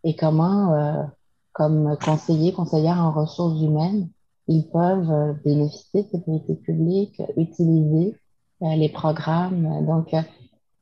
et 0.04 0.16
comment, 0.16 1.06
comme 1.54 1.98
conseiller, 2.04 2.52
conseillère 2.52 2.98
en 2.98 3.12
ressources 3.12 3.62
humaines, 3.62 4.10
ils 4.48 4.68
peuvent 4.68 5.38
bénéficier 5.46 6.04
de 6.04 6.08
ces 6.12 6.20
politiques 6.20 6.64
publiques, 6.64 7.22
utiliser 7.38 8.16
les 8.62 8.90
programmes. 8.90 9.86
Donc, 9.86 10.14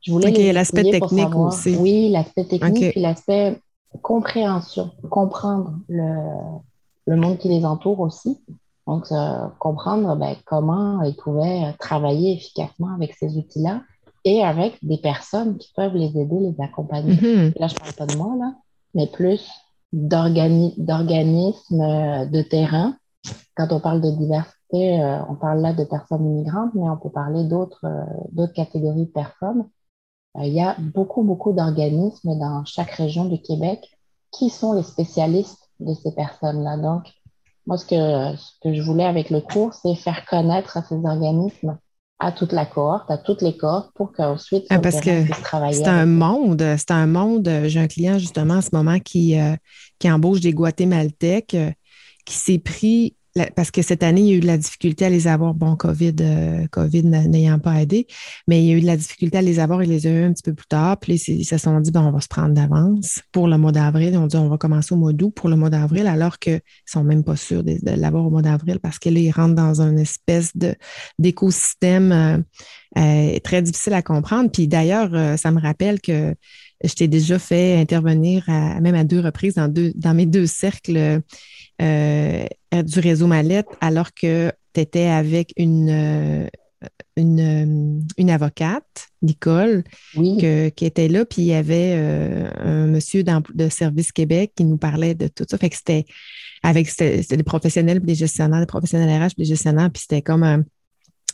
je 0.02 0.12
voulais 0.12 0.52
l'aspect 0.52 0.84
technique 0.84 1.36
aussi. 1.36 1.76
Oui, 1.76 2.10
l'aspect 2.10 2.46
technique 2.46 2.98
et 2.98 3.00
l'aspect 3.00 3.60
compréhension, 4.02 4.92
comprendre 5.10 5.74
le, 5.90 6.16
le, 7.06 7.16
monde 7.16 7.38
qui 7.38 7.50
les 7.50 7.66
entoure 7.66 8.00
aussi. 8.00 8.40
Donc, 8.88 9.06
comprendre 9.60 10.16
ben, 10.16 10.36
comment 10.46 11.02
ils 11.04 11.16
pouvaient 11.16 11.74
travailler 11.80 12.34
efficacement 12.34 12.94
avec 12.96 13.14
ces 13.14 13.38
outils-là 13.38 13.82
et 14.24 14.44
avec 14.44 14.78
des 14.84 14.98
personnes 14.98 15.58
qui 15.58 15.72
peuvent 15.76 15.96
les 15.96 16.18
aider, 16.18 16.40
les 16.40 16.56
accompagner. 16.64 17.14
Mm-hmm. 17.14 17.60
Là, 17.60 17.68
je 17.68 17.74
ne 17.74 17.80
parle 17.80 17.94
pas 17.94 18.06
de 18.06 18.18
moi, 18.18 18.36
là, 18.38 18.54
mais 18.94 19.08
plus 19.08 19.50
d'organismes 19.94 20.78
de 22.30 22.42
terrain. 22.42 22.96
Quand 23.56 23.72
on 23.72 23.80
parle 23.80 24.02
de 24.02 24.12
diversité, 24.12 25.02
euh, 25.02 25.20
on 25.30 25.36
parle 25.36 25.62
là 25.62 25.74
de 25.74 25.84
personnes 25.84 26.26
immigrantes, 26.26 26.72
mais 26.74 26.90
on 26.90 26.98
peut 26.98 27.10
parler 27.10 27.44
d'autres 27.44 27.86
euh, 27.86 28.48
catégories 28.48 29.06
de 29.06 29.12
personnes 29.12 29.66
euh, 30.38 30.46
il 30.46 30.54
y 30.54 30.62
a 30.62 30.76
beaucoup, 30.80 31.24
beaucoup 31.24 31.54
d'organismes 31.54 32.38
dans 32.40 32.64
chaque 32.66 32.92
région 32.92 33.26
du 33.26 33.42
Québec 33.42 33.98
qui 34.32 34.50
sont 34.50 34.74
les 34.74 34.84
spécialistes 34.84 35.70
de 35.80 35.94
ces 35.94 36.14
personnes-là. 36.14 36.78
Donc, 36.78 37.12
moi, 37.68 37.78
ce 37.78 37.86
que, 37.86 38.38
ce 38.38 38.52
que 38.62 38.74
je 38.74 38.82
voulais 38.82 39.06
avec 39.06 39.30
le 39.30 39.42
cours, 39.42 39.74
c'est 39.74 39.96
faire 39.96 40.26
connaître 40.26 40.84
ces 40.88 40.96
organismes 40.96 41.78
à 42.22 42.32
toute 42.32 42.52
la 42.52 42.66
cohorte, 42.66 43.10
à 43.10 43.18
toutes 43.18 43.42
les 43.42 43.58
cohortes 43.58 43.92
pour 43.96 44.14
qu'ensuite 44.14 44.66
ah, 44.70 44.78
parce 44.80 45.02
que 45.02 45.26
c'est 45.72 45.88
un 45.88 46.06
monde, 46.06 46.64
c'est 46.78 46.92
un 46.92 47.08
monde. 47.08 47.50
J'ai 47.66 47.80
un 47.80 47.88
client 47.88 48.20
justement 48.20 48.56
en 48.56 48.62
ce 48.62 48.70
moment 48.72 49.00
qui, 49.00 49.40
euh, 49.40 49.56
qui 49.98 50.10
embauche 50.10 50.40
des 50.40 50.54
Guatémaltèques 50.54 51.56
euh, 51.56 51.72
qui 52.24 52.36
s'est 52.36 52.60
pris 52.60 53.16
parce 53.56 53.72
que 53.72 53.82
cette 53.82 54.04
année, 54.04 54.22
il 54.22 54.28
y 54.28 54.34
a 54.34 54.36
eu 54.36 54.40
de 54.40 54.48
la 54.48 54.58
difficulté 54.58 55.06
à 55.06 55.10
les 55.10 55.28
avoir. 55.28 55.54
Bon, 55.54 55.76
COVID, 55.76 56.16
euh, 56.22 56.68
COVID 56.68 57.04
n'ayant 57.04 57.60
pas 57.60 57.82
aidé, 57.82 58.08
mais 58.48 58.64
il 58.64 58.70
y 58.70 58.74
a 58.74 58.78
eu 58.78 58.82
de 58.82 58.86
la 58.86 58.98
difficulté 58.98 59.38
à 59.38 59.42
les 59.42 59.60
avoir. 59.60 59.84
Ils 59.84 59.90
les 59.90 60.08
ont 60.08 60.10
eu 60.12 60.24
un 60.24 60.34
petit 60.34 60.44
peu 60.44 60.54
plus 60.54 60.68
tard. 60.68 60.98
Puis 61.00 61.14
ils 61.14 61.46
se 61.46 61.58
sont 61.58 61.80
dit, 61.80 61.92
bon, 61.92 62.02
on 62.02 62.12
va 62.12 62.20
se 62.20 62.28
prendre 62.28 62.54
d'avance 62.54 63.22
pour 63.32 63.48
le 63.48 63.58
mois 63.58 63.72
d'avril. 63.72 64.10
Ils 64.14 64.18
ont 64.18 64.28
dit, 64.28 64.38
on 64.38 64.50
va 64.50 64.58
commencer 64.58 64.94
au 64.94 64.98
mois 64.98 65.14
d'août 65.14 65.32
pour 65.36 65.50
le 65.50 65.56
mois 65.56 65.70
d'avril, 65.70 66.08
alors 66.08 66.40
qu'ils 66.40 66.56
ne 66.56 66.60
sont 66.86 67.04
même 67.04 67.24
pas 67.24 67.36
sûrs 67.36 67.64
de, 67.64 67.78
l'avoir 67.84 68.26
au 68.26 68.30
mois 68.30 68.42
d'avril 68.42 68.80
parce 68.80 69.00
qu'ils 69.00 69.18
ils 69.18 69.32
rentrent 69.32 69.56
dans 69.56 69.82
une 69.82 70.00
espèce 70.00 70.52
d'écosystème 71.20 72.12
euh, 72.12 72.38
euh, 72.98 73.40
très 73.40 73.62
difficile 73.62 73.94
à 73.94 74.02
comprendre. 74.02 74.52
Puis 74.52 74.68
d'ailleurs, 74.68 75.38
ça 75.38 75.52
me 75.52 75.60
rappelle 75.60 76.02
que 76.02 76.36
je 76.84 76.94
t'ai 76.94 77.08
déjà 77.08 77.38
fait 77.40 77.78
intervenir 77.80 78.46
même 78.48 78.96
à 78.96 79.04
deux 79.04 79.20
reprises 79.20 79.56
dans, 79.56 79.68
deux, 79.68 79.94
dans 79.96 80.14
mes 80.14 80.26
deux 80.26 80.48
cercles 80.48 81.22
euh, 81.82 82.84
du 82.84 83.00
réseau 83.00 83.28
Mallette 83.28 83.68
alors 83.82 84.14
que 84.14 84.52
tu 84.74 84.82
étais 84.82 85.08
avec 85.08 85.52
une, 85.58 85.90
euh, 85.90 86.48
une, 87.18 88.02
une, 88.18 88.30
avocate, 88.30 89.08
Nicole, 89.22 89.84
qui 90.14 90.86
était 90.86 91.10
là, 91.10 91.26
puis 91.26 91.42
il 91.42 91.48
y 91.48 91.54
avait 91.54 91.96
euh, 91.96 92.50
un 92.60 92.88
monsieur 92.88 93.24
de 93.24 93.70
Service 93.70 94.14
Québec 94.14 94.54
qui 94.56 94.64
nous 94.64 94.78
parlait 94.78 95.16
de 95.16 95.28
tout 95.28 95.44
ça. 95.50 95.58
Fait 95.58 95.70
que 95.70 95.76
c'était 95.76 96.06
avec 96.64 96.88
c'était 96.88 97.36
des 97.36 97.44
professionnels, 97.44 98.00
des 98.00 98.16
gestionnaires, 98.16 98.62
des 98.62 98.66
professionnels 98.68 99.22
RH, 99.22 99.36
des 99.38 99.46
gestionnaires, 99.46 99.90
puis 99.92 100.02
c'était 100.02 100.22
comme 100.22 100.44
un 100.44 100.64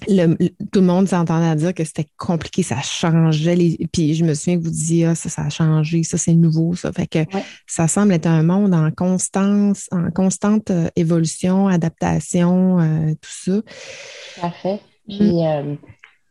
tout 0.06 0.80
le 0.80 0.86
monde 0.86 1.08
s'entendait 1.08 1.48
à 1.48 1.56
dire 1.56 1.74
que 1.74 1.84
c'était 1.84 2.08
compliqué, 2.18 2.64
ça 2.64 2.82
changeait. 2.82 3.56
Les, 3.56 3.88
puis 3.92 4.14
je 4.14 4.24
me 4.24 4.34
souviens 4.34 4.58
que 4.58 4.64
vous 4.64 4.72
disiez, 4.72 5.06
ah, 5.08 5.16
ça, 5.16 5.30
ça 5.30 5.44
a 5.44 5.50
changé, 5.50 6.04
ça, 6.04 6.18
c'est 6.18 6.34
nouveau, 6.34 6.76
ça. 6.76 6.92
Fait 6.92 7.08
que 7.08 7.20
ça 7.66 7.88
semble 7.88 8.14
être 8.14 8.28
un 8.28 8.44
monde 8.44 8.74
en 8.74 8.92
constance, 8.92 9.88
en 9.92 10.12
constante 10.12 10.72
euh, 10.72 10.90
évolution, 10.96 11.68
adaptation, 11.68 12.80
euh, 12.80 13.14
tout 13.14 13.30
ça. 13.30 13.62
Tout 13.62 14.46
à 14.46 14.52
fait. 14.52 14.82
Mm. 15.08 15.18
Puis, 15.18 15.46
euh, 15.46 15.76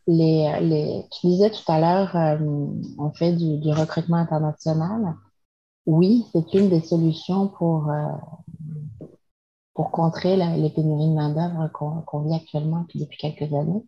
les, 0.07 0.59
les, 0.61 1.03
tu 1.19 1.27
disais 1.27 1.49
tout 1.49 1.71
à 1.71 1.79
l'heure, 1.79 2.39
on 2.97 3.11
fait 3.11 3.33
du, 3.33 3.57
du, 3.57 3.71
recrutement 3.71 4.17
international. 4.17 5.15
Oui, 5.85 6.25
c'est 6.31 6.53
une 6.53 6.69
des 6.69 6.79
solutions 6.79 7.49
pour 7.49 7.91
pour 9.77 9.91
contrer 9.91 10.35
les 10.35 10.71
pénuries 10.71 11.07
de 11.07 11.13
main-d'œuvre 11.13 11.69
qu'on 11.71 12.21
vit 12.21 12.33
actuellement 12.33 12.87
depuis 12.95 13.17
quelques 13.19 13.53
années. 13.53 13.85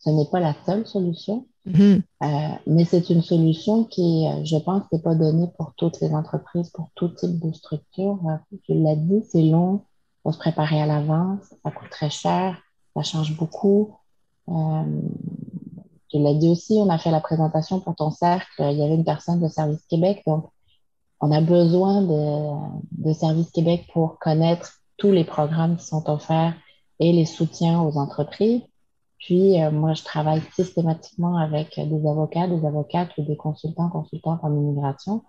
Ce 0.00 0.10
n'est 0.10 0.26
pas 0.26 0.40
la 0.40 0.52
seule 0.66 0.84
solution, 0.84 1.46
mm-hmm. 1.64 2.02
euh, 2.24 2.48
mais 2.66 2.84
c'est 2.84 3.08
une 3.08 3.22
solution 3.22 3.84
qui, 3.84 4.26
euh, 4.26 4.44
je 4.44 4.56
pense, 4.56 4.82
n'est 4.92 4.98
pas 4.98 5.14
donnée 5.14 5.46
pour 5.56 5.74
toutes 5.76 6.00
les 6.00 6.12
entreprises, 6.12 6.70
pour 6.70 6.88
tout 6.96 7.10
type 7.10 7.38
de 7.38 7.52
structure. 7.52 8.18
Euh, 8.26 8.56
je 8.68 8.74
l'ai 8.74 8.96
dit, 8.96 9.22
c'est 9.30 9.42
long, 9.42 9.84
il 9.84 10.22
faut 10.24 10.32
se 10.32 10.38
préparer 10.38 10.82
à 10.82 10.86
l'avance, 10.86 11.54
ça 11.62 11.70
coûte 11.70 11.90
très 11.90 12.10
cher, 12.10 12.60
ça 12.96 13.02
change 13.04 13.36
beaucoup. 13.36 13.94
je 14.48 16.18
l'ai 16.18 16.34
dit 16.34 16.48
aussi, 16.48 16.80
on 16.80 16.90
a 16.90 16.98
fait 16.98 17.12
la 17.12 17.20
présentation 17.20 17.78
pour 17.78 17.94
ton 17.94 18.10
cercle, 18.10 18.50
il 18.58 18.76
y 18.76 18.82
avait 18.82 18.96
une 18.96 19.04
personne 19.04 19.40
de 19.40 19.46
Service 19.46 19.86
Québec, 19.88 20.20
donc 20.26 20.46
on 21.20 21.30
a 21.30 21.40
besoin 21.40 22.02
de, 22.02 23.08
de 23.08 23.12
Service 23.12 23.52
Québec 23.52 23.88
pour 23.92 24.18
connaître 24.18 24.78
tous 24.98 25.12
les 25.12 25.24
programmes 25.24 25.76
qui 25.76 25.86
sont 25.86 26.08
offerts 26.10 26.54
et 27.00 27.12
les 27.12 27.24
soutiens 27.24 27.80
aux 27.80 27.96
entreprises. 27.96 28.62
Puis, 29.18 29.60
euh, 29.62 29.70
moi, 29.70 29.94
je 29.94 30.04
travaille 30.04 30.42
systématiquement 30.54 31.38
avec 31.38 31.74
des 31.76 32.08
avocats, 32.08 32.46
des 32.46 32.64
avocates 32.66 33.10
ou 33.16 33.22
des 33.22 33.36
consultants, 33.36 33.88
consultantes 33.88 34.40
en 34.42 34.52
immigration 34.54 35.22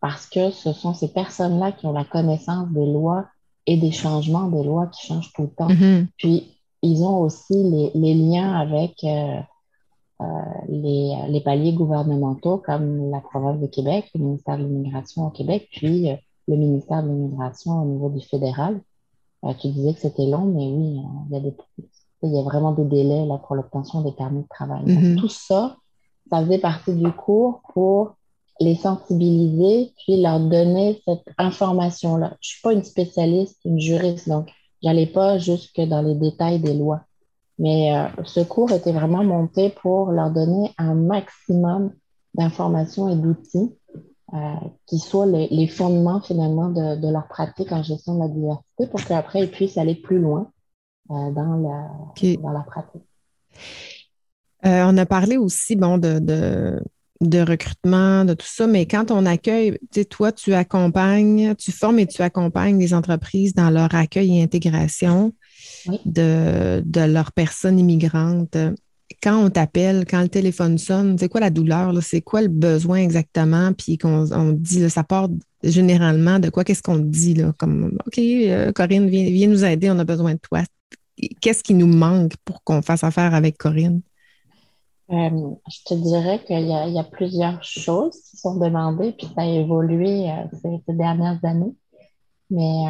parce 0.00 0.26
que 0.26 0.50
ce 0.50 0.72
sont 0.72 0.94
ces 0.94 1.12
personnes-là 1.12 1.72
qui 1.72 1.86
ont 1.86 1.92
la 1.92 2.04
connaissance 2.04 2.70
des 2.70 2.86
lois 2.86 3.26
et 3.66 3.76
des 3.76 3.92
changements 3.92 4.48
des 4.48 4.64
lois 4.64 4.86
qui 4.86 5.06
changent 5.06 5.32
tout 5.34 5.42
le 5.42 5.50
temps. 5.50 5.68
Mm-hmm. 5.68 6.06
Puis, 6.16 6.56
ils 6.82 7.04
ont 7.04 7.20
aussi 7.20 7.62
les, 7.62 7.90
les 7.94 8.14
liens 8.14 8.54
avec 8.54 9.04
euh, 9.04 9.40
euh, 10.22 10.24
les, 10.68 11.14
les, 11.28 11.40
paliers 11.42 11.74
gouvernementaux 11.74 12.56
comme 12.58 13.10
la 13.10 13.20
province 13.20 13.60
de 13.60 13.66
Québec, 13.66 14.06
le 14.14 14.20
ministère 14.20 14.56
de 14.56 14.62
l'immigration 14.62 15.26
au 15.26 15.30
Québec, 15.30 15.68
puis 15.72 16.08
le 16.48 16.56
ministère 16.56 17.02
de 17.02 17.08
l'immigration 17.08 17.82
au 17.82 17.84
niveau 17.84 18.08
du 18.08 18.20
fédéral. 18.22 18.80
Euh, 19.44 19.54
tu 19.60 19.68
disais 19.68 19.94
que 19.94 20.00
c'était 20.00 20.26
long, 20.26 20.44
mais 20.44 20.66
oui, 20.66 20.98
euh, 20.98 21.26
il 21.28 21.32
y 21.32 21.36
a 21.36 21.40
des, 21.40 21.54
il 22.22 22.34
y 22.34 22.38
a 22.38 22.42
vraiment 22.42 22.72
des 22.72 22.84
délais 22.84 23.24
là, 23.26 23.38
pour 23.38 23.56
l'obtention 23.56 24.02
des 24.02 24.12
permis 24.12 24.42
de 24.42 24.48
travail. 24.48 24.84
Mm-hmm. 24.84 25.16
tout 25.16 25.28
ça, 25.28 25.76
ça 26.30 26.42
faisait 26.44 26.58
partie 26.58 26.94
du 26.94 27.10
cours 27.12 27.62
pour 27.72 28.16
les 28.60 28.74
sensibiliser, 28.74 29.92
puis 29.96 30.20
leur 30.20 30.38
donner 30.38 31.00
cette 31.06 31.24
information-là. 31.38 32.36
Je 32.42 32.48
suis 32.50 32.60
pas 32.62 32.74
une 32.74 32.84
spécialiste, 32.84 33.58
une 33.64 33.80
juriste, 33.80 34.28
donc 34.28 34.50
j'allais 34.82 35.06
pas 35.06 35.38
jusque 35.38 35.80
dans 35.80 36.02
les 36.02 36.14
détails 36.14 36.60
des 36.60 36.74
lois. 36.74 37.00
Mais 37.58 37.94
euh, 37.94 38.06
ce 38.24 38.40
cours 38.40 38.70
était 38.72 38.92
vraiment 38.92 39.24
monté 39.24 39.70
pour 39.70 40.12
leur 40.12 40.30
donner 40.30 40.72
un 40.78 40.94
maximum 40.94 41.92
d'informations 42.34 43.08
et 43.08 43.16
d'outils 43.16 43.74
qui 44.86 44.98
soient 44.98 45.26
les, 45.26 45.66
fondements 45.66 46.20
finalement 46.20 46.68
de, 46.68 47.12
leur 47.12 47.26
pratique 47.28 47.72
en 47.72 47.82
gestion 47.82 48.14
de 48.14 48.20
la 48.20 48.28
diversité 48.28 48.86
pour 48.90 49.04
qu'après 49.04 49.42
ils 49.42 49.50
puissent 49.50 49.78
aller 49.78 49.96
plus 49.96 50.18
loin 50.18 50.50
euh, 51.10 51.30
dans, 51.32 51.56
la, 51.56 52.36
dans 52.40 52.50
la 52.50 52.60
pratique. 52.60 53.02
on 54.62 54.96
a 54.96 55.06
parlé 55.06 55.36
aussi 55.36 55.74
bon, 55.74 55.98
de, 55.98 56.20
de, 57.20 57.40
recrutement, 57.40 58.24
de 58.24 58.34
tout 58.34 58.46
ça, 58.46 58.66
mais 58.66 58.86
quand 58.86 59.10
on 59.10 59.26
accueille, 59.26 59.72
tu 59.90 60.00
sais, 60.00 60.04
toi, 60.04 60.30
tu 60.30 60.54
accompagnes, 60.54 61.54
tu 61.56 61.72
formes 61.72 61.98
et 61.98 62.06
tu 62.06 62.22
accompagnes 62.22 62.78
les 62.78 62.94
entreprises 62.94 63.54
dans 63.54 63.70
leur 63.70 63.94
accueil 63.94 64.38
et 64.38 64.42
intégration 64.42 65.32
de, 66.06 66.82
de 66.84 67.00
leurs 67.00 67.32
personnes 67.32 67.78
immigrantes 67.78 68.56
quand 69.22 69.44
on 69.44 69.50
t'appelle, 69.50 70.04
quand 70.08 70.22
le 70.22 70.28
téléphone 70.28 70.78
sonne, 70.78 71.18
c'est 71.18 71.28
quoi 71.28 71.40
la 71.40 71.50
douleur? 71.50 71.92
C'est 72.02 72.20
quoi 72.20 72.42
le 72.42 72.48
besoin 72.48 72.98
exactement? 72.98 73.72
Puis 73.72 73.98
qu'on 73.98 74.30
on 74.32 74.52
dit, 74.52 74.88
ça 74.88 75.04
part 75.04 75.28
généralement 75.62 76.38
de 76.38 76.48
quoi? 76.48 76.64
Qu'est-ce 76.64 76.82
qu'on 76.82 76.98
dit? 76.98 77.34
Là? 77.34 77.52
Comme, 77.58 77.98
OK, 78.06 78.18
euh, 78.18 78.72
Corinne, 78.72 79.08
viens, 79.08 79.48
nous 79.48 79.64
aider, 79.64 79.90
on 79.90 79.98
a 79.98 80.04
besoin 80.04 80.34
de 80.34 80.38
toi. 80.38 80.60
Qu'est-ce 81.40 81.62
qui 81.62 81.74
nous 81.74 81.86
manque 81.86 82.32
pour 82.44 82.62
qu'on 82.64 82.82
fasse 82.82 83.04
affaire 83.04 83.34
avec 83.34 83.58
Corinne? 83.58 84.00
Euh, 85.10 85.50
je 85.68 85.78
te 85.84 85.94
dirais 85.94 86.42
qu'il 86.46 86.66
y, 86.66 86.98
a 86.98 87.04
plusieurs 87.04 87.62
choses 87.64 88.16
qui 88.30 88.36
sont 88.36 88.56
demandées, 88.56 89.12
puis 89.12 89.26
ça 89.34 89.42
a 89.42 89.46
évolué 89.46 90.30
euh, 90.30 90.44
ces, 90.86 90.94
dernières 90.94 91.44
années. 91.44 91.74
Mais 92.48 92.84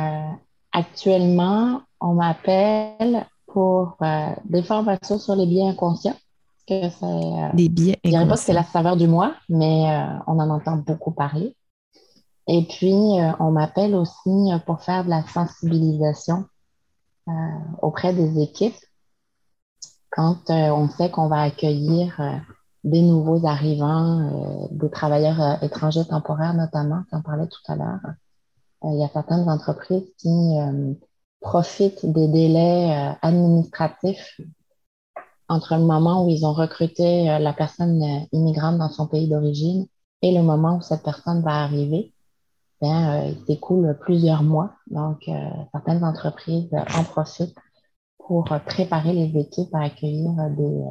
actuellement, 0.72 1.82
on 2.00 2.14
m'appelle 2.14 3.26
pour 3.52 3.97
euh, 4.02 4.30
des 4.45 4.62
formations 4.62 5.19
sur 5.19 5.37
les 5.37 5.47
biens 5.47 5.71
inconscients. 5.71 6.16
Que 6.69 6.88
c'est, 6.88 7.04
euh, 7.04 7.69
biens 7.71 7.95
Je 8.04 8.11
dirais 8.11 8.28
pas 8.28 8.35
que 8.35 8.40
c'est 8.40 8.52
la 8.52 8.64
saveur 8.64 8.97
du 8.97 9.09
mois, 9.09 9.35
mais 9.49 9.90
euh, 9.90 10.19
on 10.26 10.38
en 10.38 10.50
entend 10.50 10.76
beaucoup 10.76 11.11
parler. 11.11 11.57
Et 12.47 12.66
puis, 12.66 12.95
on 13.38 13.52
m'appelle 13.52 13.95
aussi 13.95 14.50
pour 14.66 14.80
faire 14.80 15.04
de 15.04 15.11
la 15.11 15.23
sensibilisation 15.23 16.47
auprès 17.80 18.12
des 18.12 18.42
équipes 18.42 18.75
quand 20.11 20.50
on 20.50 20.88
sait 20.88 21.11
qu'on 21.11 21.28
va 21.28 21.42
accueillir 21.42 22.21
des 22.83 23.02
nouveaux 23.02 23.47
arrivants, 23.47 24.69
des 24.73 24.90
travailleurs 24.90 25.62
étrangers 25.62 26.04
temporaires 26.07 26.54
notamment, 26.54 27.04
tu 27.09 27.14
en 27.14 27.23
parlais 27.23 27.47
tout 27.47 27.73
à 27.73 27.76
l'heure. 27.76 28.00
Il 28.83 28.99
y 28.99 29.04
a 29.04 29.09
certaines 29.11 29.49
entreprises 29.49 30.11
qui 30.19 30.57
profitent 31.40 32.04
des 32.04 32.28
délais 32.28 32.92
euh, 32.92 33.12
administratifs 33.23 34.40
entre 35.49 35.75
le 35.75 35.82
moment 35.82 36.25
où 36.25 36.28
ils 36.28 36.44
ont 36.44 36.52
recruté 36.52 37.30
euh, 37.30 37.38
la 37.38 37.52
personne 37.52 38.02
euh, 38.02 38.26
immigrante 38.32 38.78
dans 38.78 38.90
son 38.90 39.06
pays 39.06 39.28
d'origine 39.28 39.87
et 40.23 40.32
le 40.35 40.42
moment 40.42 40.76
où 40.76 40.82
cette 40.82 41.02
personne 41.02 41.42
va 41.42 41.62
arriver. 41.62 42.12
Bien, 42.82 43.25
il 43.26 43.44
s'écoule 43.47 43.99
plusieurs 44.00 44.42
mois. 44.42 44.73
Donc, 44.87 45.28
certaines 45.70 46.02
entreprises 46.02 46.70
en 46.97 47.04
profitent 47.04 47.54
pour 48.18 48.44
préparer 48.44 49.12
les 49.12 49.38
équipes 49.38 49.75
à 49.75 49.85
accueillir 49.85 50.32
des, 50.56 50.82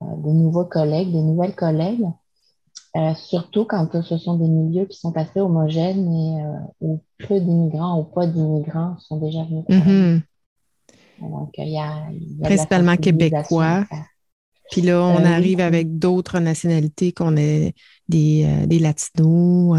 des 0.00 0.32
nouveaux 0.32 0.64
collègues, 0.64 1.10
des 1.10 1.22
nouvelles 1.22 1.56
collègues 1.56 2.06
euh, 2.94 3.14
surtout 3.14 3.64
quand 3.64 4.02
ce 4.02 4.18
sont 4.18 4.36
des 4.36 4.48
milieux 4.48 4.84
qui 4.84 4.98
sont 4.98 5.16
assez 5.16 5.40
homogènes 5.40 6.12
et 6.12 6.44
euh, 6.44 6.58
où 6.82 7.00
peu 7.26 7.40
d'immigrants 7.40 7.98
ou 7.98 8.04
pas 8.04 8.26
d'immigrants 8.26 8.98
sont 8.98 9.16
déjà 9.16 9.44
venus. 9.44 9.64
Mm-hmm. 9.70 10.20
Donc, 11.22 11.54
il 11.56 11.68
y 11.68 11.78
a, 11.78 12.02
principalement 12.42 12.96
québécois. 12.96 13.86
Puis 14.70 14.82
là, 14.82 15.00
on 15.02 15.24
euh, 15.24 15.24
arrive 15.24 15.60
avec 15.60 15.98
d'autres 15.98 16.38
nationalités 16.38 17.12
qu'on 17.12 17.36
est 17.36 17.74
des, 18.08 18.66
des 18.66 18.78
latinos. 18.78 19.78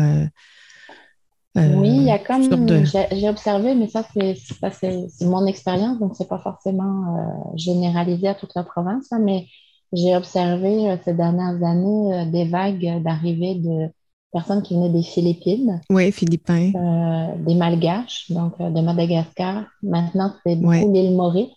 oui, 1.55 1.89
il 1.89 2.03
y 2.03 2.11
a 2.11 2.17
comme 2.17 2.67
j'ai 3.11 3.29
observé, 3.29 3.75
mais 3.75 3.89
ça 3.89 4.03
c'est 4.11 5.05
mon 5.21 5.45
expérience, 5.45 5.99
donc 5.99 6.15
c'est 6.15 6.27
pas 6.27 6.39
forcément 6.39 7.53
généralisé 7.55 8.27
à 8.27 8.33
toute 8.33 8.55
la 8.55 8.63
province, 8.63 9.11
hein, 9.11 9.19
mais 9.23 9.45
j'ai 9.93 10.15
observé 10.15 10.89
euh, 10.89 10.97
ces 11.05 11.13
dernières 11.13 11.63
années 11.63 12.13
euh, 12.13 12.25
des 12.25 12.45
vagues 12.45 13.01
d'arrivée 13.03 13.55
de 13.55 13.89
personnes 14.31 14.63
qui 14.63 14.73
venaient 14.73 14.89
des 14.89 15.03
Philippines. 15.03 15.79
Oui, 15.91 16.11
Philippins. 16.11 16.71
Euh, 16.75 17.35
des 17.37 17.53
Malgaches, 17.53 18.31
donc 18.31 18.57
de 18.59 18.81
Madagascar. 18.81 19.65
Maintenant, 19.83 20.33
c'est 20.43 20.55
beaucoup 20.55 20.91
l'île 20.91 21.15
Maurice. 21.15 21.51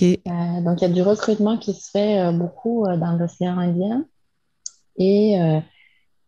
donc, 0.00 0.80
il 0.80 0.82
y 0.82 0.84
a 0.84 0.88
du 0.88 1.02
recrutement 1.02 1.58
qui 1.58 1.74
se 1.74 1.90
fait 1.90 2.32
beaucoup 2.32 2.86
dans 2.86 3.16
l'océan 3.18 3.58
Indien. 3.58 4.04
Et 4.96 5.36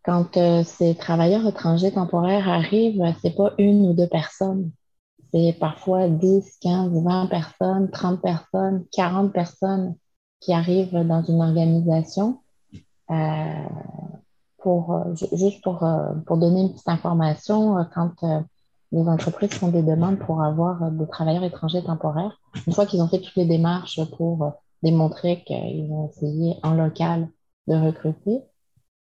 quand 0.03 0.37
ces 0.65 0.97
travailleurs 0.97 1.47
étrangers 1.47 1.93
temporaires 1.93 2.49
arrivent, 2.49 3.15
c'est 3.23 3.37
pas 3.37 3.53
une 3.59 3.87
ou 3.87 3.93
deux 3.93 4.09
personnes. 4.09 4.73
C'est 5.33 5.57
parfois 5.61 6.09
10, 6.09 6.59
15, 6.61 7.05
20 7.05 7.27
personnes, 7.27 7.89
30 7.89 8.21
personnes, 8.21 8.85
40 8.91 9.33
personnes 9.33 9.95
qui 10.43 10.53
arrivent 10.53 11.07
dans 11.07 11.23
une 11.23 11.41
organisation 11.41 12.41
euh, 13.11 13.69
pour 14.59 14.93
euh, 14.93 15.15
juste 15.33 15.63
pour, 15.63 15.85
euh, 15.85 16.13
pour 16.27 16.37
donner 16.37 16.63
une 16.63 16.73
petite 16.73 16.89
information 16.89 17.77
quand 17.95 18.13
les 18.91 19.09
entreprises 19.09 19.55
font 19.55 19.69
des 19.69 19.83
demandes 19.83 20.19
pour 20.19 20.43
avoir 20.43 20.91
des 20.91 21.07
travailleurs 21.07 21.45
étrangers 21.45 21.83
temporaires. 21.83 22.39
Une 22.67 22.73
fois 22.73 22.87
qu'ils 22.87 23.01
ont 23.01 23.09
fait 23.09 23.21
toutes 23.21 23.37
les 23.37 23.47
démarches 23.47 24.01
pour 24.17 24.53
démontrer 24.83 25.43
qu'ils 25.45 25.89
vont 25.89 26.11
essayer 26.11 26.57
en 26.63 26.75
local 26.75 27.29
de 27.69 27.75
recruter, 27.75 28.43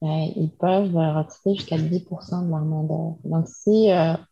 ils 0.01 0.51
peuvent 0.59 0.95
recruter 0.95 1.57
jusqu'à 1.57 1.77
10% 1.77 2.47
de 2.47 2.51
leur 2.51 2.65
main 2.65 2.85
Donc, 3.25 3.47
si 3.47 3.91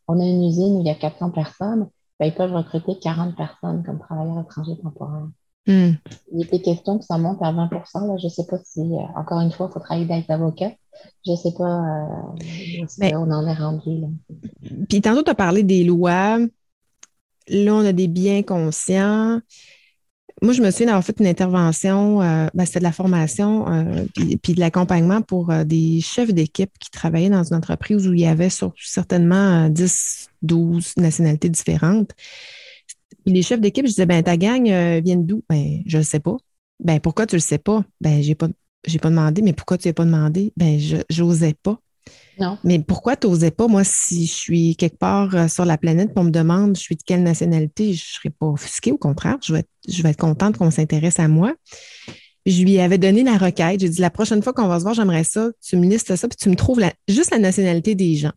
on 0.09 0.21
a 0.21 0.25
une 0.25 0.45
usine 0.45 0.77
où 0.77 0.81
il 0.81 0.87
y 0.87 0.91
a 0.91 0.95
400 0.95 1.31
personnes, 1.31 1.91
ben, 2.19 2.27
ils 2.27 2.35
peuvent 2.35 2.55
recruter 2.55 2.99
40 2.99 3.37
personnes 3.37 3.83
comme 3.85 3.99
travailleurs 3.99 4.41
étrangers 4.41 4.79
temporaires. 4.83 5.29
Hmm. 5.67 5.93
Il 6.33 6.43
était 6.43 6.61
question 6.61 6.99
que 6.99 7.05
ça 7.05 7.19
monte 7.19 7.43
à 7.43 7.53
20 7.53 7.69
là. 7.73 8.17
Je 8.19 8.27
ne 8.27 8.31
sais 8.31 8.47
pas 8.49 8.59
si, 8.65 8.81
euh, 8.81 9.19
encore 9.19 9.41
une 9.41 9.53
fois, 9.53 9.69
il 9.71 9.73
faut 9.73 9.81
travailler 9.81 10.11
avec 10.11 10.31
avocats. 10.31 10.73
Je 11.27 11.33
ne 11.33 11.37
sais 11.37 11.53
pas 11.57 11.65
euh, 11.65 12.87
si 12.89 13.15
on 13.15 13.31
en 13.31 13.47
est 13.47 13.55
rendu. 13.55 14.01
Là. 14.01 14.09
Puis 14.89 15.01
tantôt, 15.01 15.23
tu 15.23 15.31
as 15.31 15.35
parlé 15.35 15.63
des 15.63 15.85
lois. 15.85 16.39
Là, 17.49 17.75
on 17.75 17.85
a 17.85 17.93
des 17.93 18.09
biens 18.09 18.43
conscients. 18.43 19.41
Moi, 20.43 20.55
je 20.55 20.63
me 20.63 20.71
souviens 20.71 20.87
d'avoir 20.87 21.05
fait 21.05 21.21
une 21.21 21.27
intervention, 21.27 22.23
euh, 22.23 22.47
ben, 22.55 22.65
c'était 22.65 22.79
de 22.79 22.85
la 22.85 22.93
formation 22.93 23.67
puis, 24.15 24.55
de 24.55 24.61
l'accompagnement 24.61 25.21
pour 25.21 25.53
des 25.67 26.01
chefs 26.01 26.33
d'équipe 26.33 26.71
qui 26.79 26.91
travaillaient 26.91 27.29
dans 27.29 27.45
une 27.45 27.57
entreprise 27.57 28.09
où 28.09 28.15
il 28.15 28.21
y 28.21 28.27
avait 28.27 28.49
certainement 28.49 29.69
10, 29.69 30.29
12 30.41 30.97
nationalités 30.97 31.51
différentes 31.51 32.13
les 33.27 33.43
chefs 33.43 33.61
d'équipe, 33.61 33.87
je 33.87 33.91
disais, 33.91 34.07
ben, 34.07 34.23
ta 34.23 34.37
gang 34.37 34.69
euh, 34.69 35.01
vient 35.05 35.17
d'où? 35.17 35.43
Ben, 35.49 35.83
je 35.87 35.99
ne 35.99 36.03
sais 36.03 36.21
pas. 36.21 36.37
Ben, 36.79 37.01
pourquoi 37.01 37.27
tu 37.27 37.35
ne 37.35 37.39
le 37.39 37.43
sais 37.43 37.59
pas? 37.59 37.85
Ben, 38.01 38.23
j'ai 38.23 38.35
pas, 38.35 38.49
j'ai 38.87 38.99
pas 38.99 39.11
demandé, 39.11 39.43
mais 39.43 39.53
pourquoi 39.53 39.79
tu 39.79 39.89
n'as 39.89 39.95
pas 39.95 40.05
demandé? 40.05 40.53
Ben, 40.57 40.79
je 40.79 41.23
n'osais 41.23 41.55
pas. 41.55 41.79
Non. 42.39 42.59
Mais 42.65 42.79
pourquoi 42.79 43.17
tu 43.17 43.27
n'osais 43.27 43.51
pas? 43.51 43.69
Moi, 43.69 43.83
si 43.85 44.27
je 44.27 44.33
suis 44.33 44.77
quelque 44.77 44.97
part 44.97 45.35
euh, 45.35 45.49
sur 45.49 45.65
la 45.65 45.77
planète 45.77 46.11
on 46.17 46.25
me 46.25 46.31
demande 46.31 46.77
je 46.77 46.81
suis 46.81 46.97
de 46.97 47.03
quelle 47.03 47.23
nationalité, 47.23 47.93
je 47.93 48.03
ne 48.03 48.15
serais 48.15 48.31
pas 48.31 48.47
offusquée. 48.47 48.93
Au 48.93 48.99
contraire, 48.99 49.37
je 49.43 49.53
vais 49.53 49.61
être, 49.61 49.71
je 49.87 50.03
vais 50.03 50.11
être 50.11 50.19
contente 50.19 50.57
qu'on 50.57 50.71
s'intéresse 50.71 51.19
à 51.19 51.29
moi. 51.29 51.55
Je 52.47 52.63
lui 52.63 52.81
avais 52.81 52.97
donné 52.97 53.23
la 53.23 53.37
requête. 53.37 53.81
J'ai 53.81 53.89
dit 53.91 54.01
la 54.01 54.11
prochaine 54.11 54.43
fois 54.43 54.55
qu'on 54.55 54.67
va 54.67 54.79
se 54.79 54.85
voir, 54.85 54.95
j'aimerais 54.95 55.25
ça. 55.25 55.51
Tu 55.63 55.77
me 55.77 55.87
listes 55.87 56.17
ça, 56.17 56.29
puis 56.29 56.37
tu 56.37 56.49
me 56.49 56.57
trouves 56.57 56.81
juste 57.07 57.31
la 57.31 57.39
nationalité 57.39 57.95
des 57.95 58.17
gens. 58.17 58.33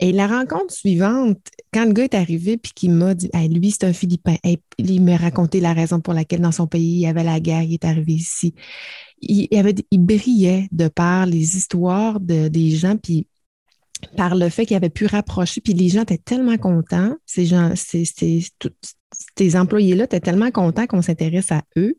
Et 0.00 0.12
la 0.12 0.26
rencontre 0.26 0.74
suivante, 0.74 1.38
quand 1.72 1.84
le 1.84 1.92
gars 1.92 2.04
est 2.04 2.14
arrivé 2.14 2.56
puis 2.56 2.72
qu'il 2.74 2.92
m'a 2.92 3.14
dit 3.14 3.30
lui, 3.50 3.70
c'est 3.70 3.84
un 3.84 3.92
Philippin, 3.92 4.34
il 4.78 5.02
m'a 5.02 5.16
raconté 5.16 5.60
la 5.60 5.72
raison 5.72 6.00
pour 6.00 6.14
laquelle 6.14 6.40
dans 6.40 6.52
son 6.52 6.66
pays, 6.66 6.94
il 6.94 7.00
y 7.00 7.06
avait 7.06 7.22
la 7.22 7.38
guerre, 7.38 7.62
il 7.62 7.74
est 7.74 7.84
arrivé 7.84 8.14
ici. 8.14 8.54
Il, 9.22 9.48
brillait 9.92 10.68
de 10.72 10.88
par 10.88 11.26
les 11.26 11.56
histoires 11.56 12.18
de, 12.20 12.48
des 12.48 12.70
gens, 12.70 12.96
puis 12.96 13.28
par 14.16 14.34
le 14.34 14.48
fait 14.48 14.66
qu'il 14.66 14.76
avait 14.76 14.90
pu 14.90 15.06
rapprocher, 15.06 15.60
puis 15.60 15.72
les 15.72 15.88
gens 15.88 16.02
étaient 16.02 16.18
tellement 16.18 16.58
contents, 16.58 17.14
ces 17.24 17.46
gens, 17.46 17.72
ces 17.76 19.56
employés-là 19.56 20.04
étaient 20.04 20.20
tellement 20.20 20.50
contents 20.50 20.86
qu'on 20.86 21.02
s'intéresse 21.02 21.52
à 21.52 21.62
eux 21.76 21.96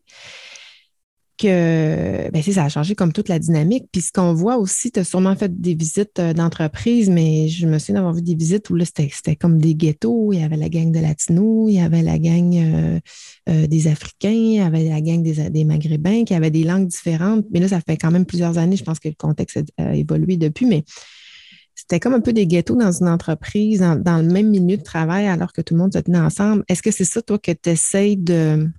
que 1.38 2.32
ben, 2.32 2.42
ça 2.42 2.64
a 2.64 2.70
changé 2.70 2.96
comme 2.96 3.12
toute 3.12 3.30
la 3.30 3.40
dynamique. 3.40 3.86
Puis 3.92 4.02
ce 4.02 4.12
qu'on 4.12 4.34
voit 4.34 4.58
aussi, 4.58 4.92
tu 4.92 5.00
as 5.00 5.04
sûrement 5.04 5.36
fait 5.36 5.60
des 5.60 5.76
visites 5.76 6.20
euh, 6.20 6.34
d'entreprise, 6.34 7.10
mais 7.10 7.48
je 7.48 7.68
me 7.68 7.78
souviens 7.80 7.96
d'avoir 7.96 8.14
vu 8.14 8.22
des 8.22 8.36
visites 8.36 8.70
où 8.70 8.76
là, 8.76 8.86
c'était 8.86 9.36
comme 9.36 9.60
des 9.60 9.76
ghettos. 9.76 10.32
Il 10.34 10.40
y 10.40 10.44
avait 10.44 10.58
la 10.58 10.70
gang 10.70 10.92
de 10.92 11.00
Latinos, 11.00 11.70
il 11.70 11.76
y 11.76 11.80
avait 11.80 12.02
la 12.02 12.18
gang 12.20 12.56
euh, 12.56 13.00
euh, 13.50 13.68
des 13.68 13.88
Africains, 13.88 14.30
il 14.30 14.56
y 14.56 14.60
avait 14.60 14.88
la 14.90 15.02
gang 15.02 15.22
des, 15.22 15.50
des, 15.50 15.66
Maghrébins, 15.66 16.24
qui 16.24 16.34
avaient 16.34 16.52
des 16.52 16.64
langues 16.64 16.88
différentes. 16.88 17.46
Mais 17.52 17.60
là, 17.60 17.68
ça 17.68 17.82
fait 17.82 17.98
quand 17.98 18.12
même 18.12 18.26
plusieurs 18.26 18.58
années, 18.58 18.78
je 18.78 18.84
pense 18.84 19.00
que 19.00 19.10
le 19.10 19.16
contexte 19.16 19.60
a, 19.78 19.96
évolué 19.96 20.38
depuis, 20.38 20.66
mais 20.66 20.84
c'était 21.76 22.00
comme 22.00 22.14
un 22.14 22.22
peu 22.22 22.32
des 22.32 22.48
ghettos 22.48 22.78
dans 22.78 22.92
une 22.92 23.10
entreprise, 23.10 23.80
dans, 23.80 24.26
le 24.26 24.32
même 24.32 24.50
milieu 24.50 24.78
de 24.78 24.84
travail, 24.84 25.28
alors 25.28 25.52
que 25.52 25.62
tout 25.62 25.74
le 25.74 25.82
monde 25.82 25.94
se 25.94 26.00
tenait 26.00 26.20
ensemble. 26.20 26.64
Est-ce 26.70 26.82
que 26.82 26.92
c'est 26.92 27.04
ça, 27.04 27.22
toi, 27.22 27.38
que 27.38 27.52
tu 27.52 27.70
essayes 27.70 28.16
de 28.16 28.70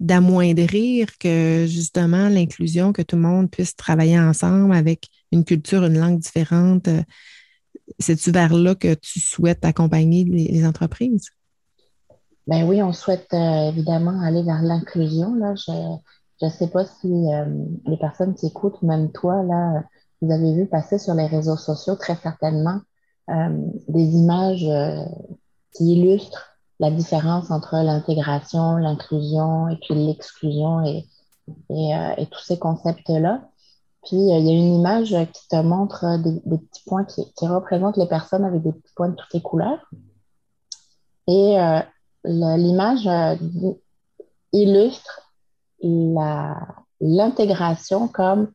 d'amoindrir 0.00 1.18
que 1.18 1.66
justement 1.68 2.28
l'inclusion, 2.28 2.92
que 2.92 3.02
tout 3.02 3.16
le 3.16 3.22
monde 3.22 3.50
puisse 3.50 3.76
travailler 3.76 4.18
ensemble 4.18 4.74
avec 4.74 5.08
une 5.32 5.44
culture, 5.44 5.84
une 5.84 5.98
langue 5.98 6.18
différente? 6.18 6.88
C'est-tu 7.98 8.30
vers 8.30 8.54
là 8.54 8.74
que 8.74 8.94
tu 8.94 9.20
souhaites 9.20 9.64
accompagner 9.64 10.24
les, 10.24 10.66
entreprises? 10.66 11.28
Ben 12.46 12.66
oui, 12.68 12.82
on 12.82 12.92
souhaite 12.92 13.32
euh, 13.32 13.68
évidemment 13.68 14.20
aller 14.20 14.42
vers 14.42 14.62
l'inclusion. 14.62 15.34
Je 15.56 16.44
ne 16.44 16.50
sais 16.50 16.68
pas 16.68 16.84
si 16.84 17.06
euh, 17.32 17.46
les 17.86 17.96
personnes 17.96 18.34
qui 18.34 18.46
écoutent, 18.46 18.82
même 18.82 19.12
toi, 19.12 19.42
là, 19.42 19.84
vous 20.20 20.32
avez 20.32 20.54
vu 20.54 20.66
passer 20.66 20.98
sur 20.98 21.14
les 21.14 21.26
réseaux 21.26 21.56
sociaux 21.56 21.96
très 21.96 22.16
certainement 22.16 22.80
euh, 23.30 23.56
des 23.88 24.04
images 24.16 24.66
qui 25.72 25.92
illustrent 25.94 26.53
la 26.80 26.90
différence 26.90 27.50
entre 27.50 27.76
l'intégration, 27.76 28.76
l'inclusion 28.76 29.68
et 29.68 29.76
puis 29.76 29.94
l'exclusion 29.94 30.84
et, 30.84 31.06
et, 31.70 32.26
tous 32.30 32.42
ces 32.42 32.58
concepts-là. 32.58 33.48
Puis, 34.02 34.16
il 34.16 34.28
y 34.28 34.32
a 34.32 34.38
une 34.38 34.74
image 34.74 35.16
qui 35.32 35.48
te 35.48 35.62
montre 35.62 36.18
des, 36.22 36.58
petits 36.58 36.82
points 36.86 37.04
qui, 37.04 37.46
représentent 37.46 37.96
les 37.96 38.08
personnes 38.08 38.44
avec 38.44 38.62
des 38.62 38.72
petits 38.72 38.92
points 38.94 39.08
de 39.08 39.14
toutes 39.14 39.32
les 39.32 39.40
couleurs. 39.40 39.90
Et 41.26 41.56
l'image 42.24 43.06
euh, 43.06 43.36
illustre 44.52 45.32
l'intégration 47.00 48.08
comme 48.08 48.50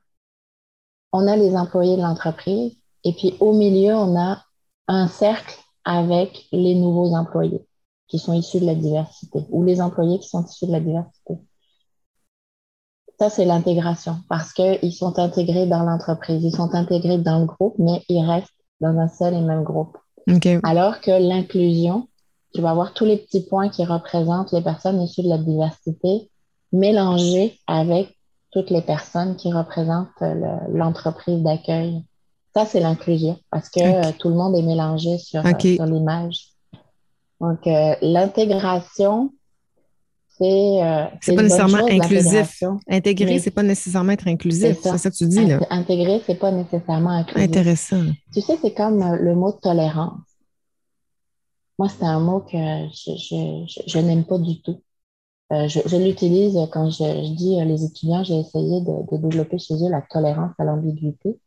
on 1.12 1.28
a 1.28 1.36
les 1.36 1.56
employés 1.56 1.98
de 1.98 2.02
l'entreprise 2.02 2.80
et 3.04 3.14
puis 3.14 3.36
au 3.40 3.54
milieu, 3.54 3.94
on 3.96 4.20
a 4.20 4.44
un 4.88 5.08
cercle 5.08 5.58
avec 5.86 6.48
les 6.52 6.76
nouveaux 6.76 7.16
employés 7.16 7.66
qui 8.10 8.20
sont 8.20 8.34
issus 8.34 8.60
de 8.60 8.66
la 8.66 8.76
diversité 8.76 9.46
ou 9.50 9.64
les 9.64 9.82
employés 9.82 10.20
qui 10.20 10.28
sont 10.28 10.44
issus 10.44 10.68
de 10.68 10.72
la 10.72 10.80
diversité. 10.80 11.36
Ça, 13.20 13.30
c'est 13.30 13.46
l'intégration 13.46 14.18
parce 14.30 14.54
qu'ils 14.54 14.94
sont 14.94 15.20
intégrés 15.20 15.68
dans 15.68 15.84
l'entreprise, 15.84 16.44
ils 16.44 16.56
sont 16.56 16.74
intégrés 16.74 17.18
dans 17.18 17.40
le 17.40 17.46
groupe, 17.46 17.76
mais 17.78 18.02
ils 18.08 18.26
restent 18.26 18.50
dans 18.82 18.98
un 18.98 19.08
seul 19.10 19.34
et 19.34 19.42
même 19.42 19.64
groupe. 19.64 19.98
Alors 20.64 21.02
que 21.02 21.12
l'inclusion, 21.12 22.08
tu 22.54 22.62
vas 22.62 22.72
avoir 22.72 22.94
tous 22.94 23.06
les 23.06 23.18
petits 23.18 23.46
points 23.46 23.70
qui 23.70 23.84
représentent 23.86 24.52
les 24.54 24.62
personnes 24.62 25.02
issues 25.02 25.24
de 25.24 25.30
la 25.30 25.38
diversité 25.38 26.30
mélangés 26.72 27.60
avec 27.68 28.16
toutes 28.52 28.70
les 28.70 28.82
personnes 28.82 29.36
qui 29.36 29.52
représentent 29.52 30.24
l'entreprise 30.70 31.44
d'accueil. 31.44 32.04
Ça, 32.56 32.66
c'est 32.66 32.80
l'inclusion 32.80 33.38
parce 33.52 33.70
que 33.70 33.80
euh, 33.80 34.12
tout 34.18 34.30
le 34.30 34.36
monde 34.36 34.56
est 34.56 34.64
mélangé 34.64 35.18
sur, 35.20 35.46
euh, 35.46 35.60
sur 35.60 35.86
l'image. 35.86 36.50
Donc, 37.42 37.66
euh, 37.68 37.96
l'intégration, 38.02 39.32
c'est. 40.38 40.80
c'est 41.22 41.36
pas 41.36 41.44
nécessairement 41.44 41.86
inclusif. 41.86 42.64
Intégrer, 42.88 43.40
c'est 43.40 43.52
pas 43.52 43.64
nécessairement 43.64 44.12
être 44.12 44.28
inclusif. 44.28 44.78
C'est 44.82 44.98
ça. 44.98 45.10
que 45.10 45.16
tu 45.16 45.28
dis, 45.28 45.46
là. 45.46 45.60
Intégrer, 45.70 46.22
c'est 46.26 46.36
pas 46.40 46.52
nécessairement 46.52 47.12
inclusif. 47.12 47.50
Intéressant. 47.50 48.04
Tu 48.34 48.42
sais, 48.42 48.58
c'est 48.62 48.74
comme 48.74 49.16
le 49.16 49.36
mot 49.36 49.52
tolérance. 49.52 50.20
Moi, 51.80 51.88
c'est 51.88 52.06
un 52.06 52.20
mot 52.20 52.42
que 52.42 52.58
je, 52.58 54.00
n'aime 54.00 54.26
pas 54.26 54.38
du 54.38 54.62
tout. 54.62 54.82
Euh, 55.54 55.70
je, 55.70 55.96
l'utilise 55.96 56.60
quand 56.74 56.90
je, 56.92 57.36
dis 57.36 57.60
à 57.60 57.64
les 57.64 57.86
étudiants, 57.86 58.22
j'ai 58.22 58.38
essayé 58.38 58.82
de, 58.82 59.18
développer 59.18 59.58
chez 59.58 59.76
eux 59.76 59.90
la 59.90 60.02
tolérance 60.02 60.52
à 60.60 60.66
l'ambiguïté, 60.66 61.40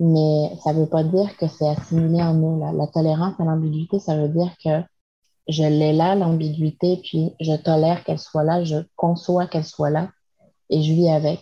mais 0.00 0.54
ça 0.62 0.74
ne 0.74 0.80
veut 0.80 0.86
pas 0.86 1.02
dire 1.02 1.34
que 1.38 1.48
c'est 1.48 1.66
assimilé 1.66 2.22
en 2.22 2.34
eux. 2.36 2.76
La 2.76 2.86
tolérance 2.88 3.40
à 3.40 3.44
l'ambiguïté, 3.44 3.98
ça 3.98 4.18
veut 4.18 4.28
dire 4.28 4.54
que 4.62 4.82
je 5.48 5.62
l'ai 5.62 5.92
là, 5.92 6.14
l'ambiguïté, 6.14 7.00
puis 7.02 7.34
je 7.40 7.54
tolère 7.54 8.04
qu'elle 8.04 8.18
soit 8.18 8.44
là, 8.44 8.64
je 8.64 8.76
conçois 8.96 9.46
qu'elle 9.46 9.64
soit 9.64 9.90
là 9.90 10.08
et 10.70 10.82
je 10.82 10.92
vis 10.92 11.08
avec. 11.08 11.40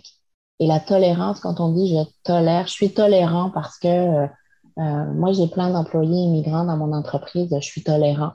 Et 0.60 0.66
la 0.66 0.80
tolérance, 0.80 1.40
quand 1.40 1.60
on 1.60 1.72
dit 1.72 1.94
je 1.94 2.02
tolère, 2.22 2.66
je 2.66 2.72
suis 2.72 2.94
tolérant 2.94 3.50
parce 3.50 3.78
que 3.78 3.88
euh, 3.88 4.26
euh, 4.78 5.12
moi, 5.12 5.32
j'ai 5.32 5.48
plein 5.48 5.70
d'employés 5.70 6.24
immigrants 6.24 6.64
dans 6.64 6.76
mon 6.76 6.92
entreprise. 6.92 7.48
Je 7.52 7.66
suis 7.66 7.82
tolérant. 7.82 8.32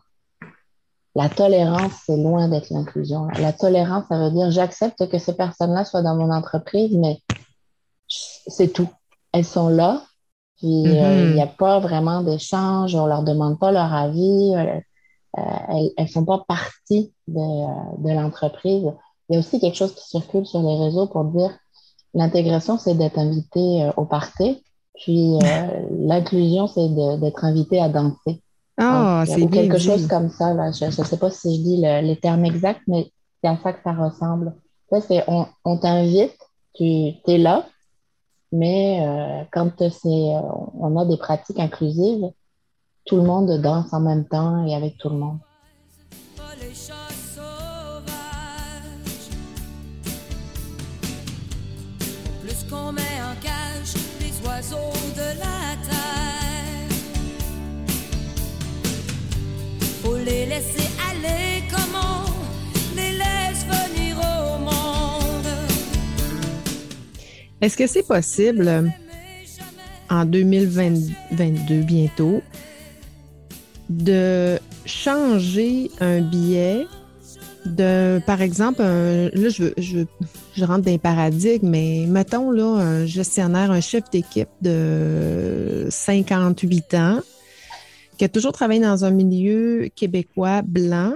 La 1.15 1.29
tolérance, 1.29 1.91
c'est 2.05 2.17
loin 2.17 2.47
d'être 2.47 2.69
l'inclusion. 2.69 3.27
La 3.39 3.53
tolérance, 3.53 4.05
ça 4.09 4.17
veut 4.17 4.31
dire 4.31 4.49
j'accepte 4.49 5.09
que 5.09 5.17
ces 5.17 5.35
personnes-là 5.35 5.83
soient 5.85 6.01
dans 6.01 6.15
mon 6.15 6.31
entreprise, 6.31 6.95
mais 6.95 7.19
c'est 8.07 8.71
tout. 8.71 8.89
Elles 9.33 9.45
sont 9.45 9.69
là, 9.69 10.03
puis 10.57 10.87
euh, 10.87 11.25
il 11.25 11.33
n'y 11.33 11.41
a 11.41 11.45
mm-hmm. 11.45 11.55
pas 11.57 11.79
vraiment 11.79 12.21
d'échange, 12.21 12.95
on 12.95 13.05
leur 13.05 13.23
demande 13.23 13.59
pas 13.59 13.71
leur 13.71 13.93
avis, 13.93 14.53
elles 15.37 15.91
ne 15.97 16.05
font 16.05 16.25
pas 16.25 16.43
partie 16.47 17.13
de, 17.27 18.03
de 18.03 18.13
l'entreprise. 18.13 18.91
Il 19.29 19.33
y 19.33 19.35
a 19.35 19.39
aussi 19.39 19.59
quelque 19.59 19.77
chose 19.77 19.95
qui 19.95 20.07
circule 20.07 20.45
sur 20.45 20.61
les 20.61 20.77
réseaux 20.77 21.07
pour 21.07 21.25
dire 21.25 21.51
l'intégration, 22.13 22.77
c'est 22.77 22.95
d'être 22.95 23.17
invité 23.17 23.89
au 23.95 24.05
party, 24.05 24.63
puis 24.95 25.37
euh, 25.43 25.87
l'inclusion, 25.99 26.67
c'est 26.67 26.89
d'être 27.19 27.45
invité 27.45 27.81
à 27.81 27.89
danser. 27.89 28.43
Ah, 28.77 29.23
c'est 29.27 29.47
quelque 29.47 29.77
chose 29.77 30.07
comme 30.07 30.29
ça. 30.29 30.53
Là. 30.53 30.71
Je 30.71 30.85
ne 30.85 30.91
sais 30.91 31.17
pas 31.17 31.29
si 31.29 31.57
je 31.57 31.61
dis 31.61 31.77
les 31.77 32.17
termes 32.17 32.45
exacts, 32.45 32.81
mais 32.87 33.11
c'est 33.41 33.49
à 33.49 33.57
ça 33.61 33.73
que 33.73 33.83
ça 33.83 33.93
ressemble. 33.93 34.53
c'est 35.07 35.23
on, 35.27 35.45
on 35.65 35.77
t'invite, 35.77 36.37
tu 36.73 36.83
es 36.83 37.37
là, 37.37 37.65
mais 38.51 39.05
euh, 39.05 39.43
quand 39.51 39.71
on 39.81 40.97
a 40.97 41.05
des 41.05 41.17
pratiques 41.17 41.59
inclusives, 41.59 42.31
tout 43.05 43.17
le 43.17 43.23
monde 43.23 43.59
danse 43.61 43.91
en 43.93 43.99
même 43.99 44.25
temps 44.25 44.65
et 44.65 44.75
avec 44.75 44.97
tout 44.97 45.09
le 45.09 45.17
monde. 45.17 45.39
Plus 52.41 52.63
qu'on 52.69 52.91
met 52.91 53.01
en 53.01 53.35
cage 53.41 53.95
les 54.19 54.47
oiseaux 54.47 54.93
de 55.15 55.39
la 55.39 55.75
terre. 55.87 56.89
Faut 60.03 60.17
les 60.17 60.45
laisser 60.45 60.89
aller 61.09 61.63
comme 61.69 61.95
on 61.95 62.95
les 62.95 63.11
laisse 63.13 63.65
venir 63.65 64.17
au 64.17 64.57
monde? 64.59 65.51
Est-ce 67.61 67.77
que 67.77 67.87
c'est 67.87 68.07
possible 68.07 68.91
en 70.09 70.25
2022 70.25 71.81
bientôt 71.83 72.41
de 73.91 74.59
changer 74.85 75.91
un 75.99 76.21
billet 76.21 76.87
de, 77.65 78.19
par 78.25 78.41
exemple, 78.41 78.81
là, 78.81 79.49
je, 79.49 79.71
je, 79.77 80.65
rentre 80.65 80.85
dans 80.85 80.91
les 80.91 80.97
paradigmes, 80.97 81.69
mais 81.69 82.05
mettons 82.07 82.49
là, 82.51 82.65
un 82.65 83.05
gestionnaire, 83.05 83.71
un 83.71 83.81
chef 83.81 84.09
d'équipe 84.09 84.49
de 84.61 85.87
58 85.89 86.93
ans 86.95 87.19
qui 88.17 88.25
a 88.25 88.29
toujours 88.29 88.51
travaillé 88.51 88.79
dans 88.79 89.05
un 89.05 89.11
milieu 89.11 89.89
québécois 89.95 90.61
blanc. 90.61 91.13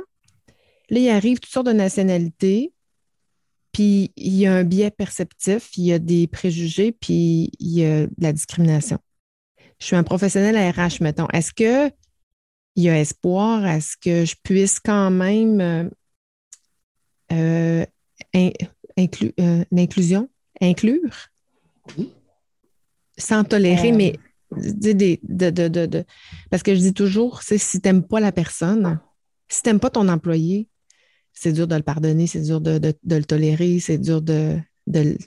Là, 0.89 0.99
il 0.99 1.09
arrive 1.09 1.39
toutes 1.39 1.51
sortes 1.51 1.67
de 1.67 1.71
nationalités, 1.71 2.73
puis 3.71 4.11
il 4.15 4.35
y 4.35 4.45
a 4.45 4.53
un 4.53 4.63
biais 4.63 4.91
perceptif, 4.91 5.69
il 5.77 5.85
y 5.85 5.93
a 5.93 5.99
des 5.99 6.27
préjugés, 6.27 6.91
puis 6.91 7.51
il 7.59 7.79
y 7.79 7.85
a 7.85 8.05
de 8.05 8.11
la 8.19 8.33
discrimination. 8.33 8.99
Je 9.79 9.87
suis 9.87 9.95
un 9.95 10.03
professionnel 10.03 10.55
à 10.55 10.71
RH, 10.71 11.01
mettons. 11.01 11.27
Est-ce 11.33 11.53
que 11.53 11.91
il 12.75 12.83
y 12.83 12.89
a 12.89 12.99
espoir? 12.99 13.65
Est-ce 13.65 13.95
que 13.97 14.25
je 14.25 14.35
puisse 14.43 14.79
quand 14.79 15.11
même 15.11 15.61
euh, 15.61 15.89
euh, 17.31 17.85
inclu, 18.97 19.33
euh, 19.39 19.63
l'inclusion, 19.71 20.29
inclure, 20.61 21.29
sans 23.17 23.43
tolérer, 23.43 23.91
euh. 23.91 23.95
mais 23.95 24.13
de, 24.51 25.85
de, 25.85 26.05
parce 26.49 26.63
que 26.63 26.75
je 26.75 26.79
dis 26.79 26.93
toujours, 26.93 27.41
c'est 27.41 27.57
si 27.57 27.81
tu 27.81 27.87
n'aimes 27.87 28.03
pas 28.03 28.19
la 28.19 28.31
personne, 28.31 28.99
si 29.49 29.61
tu 29.61 29.69
n'aimes 29.69 29.79
pas 29.79 29.89
ton 29.89 30.07
employé, 30.07 30.69
c'est 31.33 31.51
dur 31.51 31.67
de 31.67 31.75
le 31.75 31.81
pardonner, 31.81 32.27
c'est 32.27 32.41
dur 32.41 32.61
de, 32.61 32.93
le 33.03 33.23
tolérer, 33.23 33.79
c'est 33.79 33.97
dur 33.97 34.21
de, 34.21 34.57
de, 34.87 35.17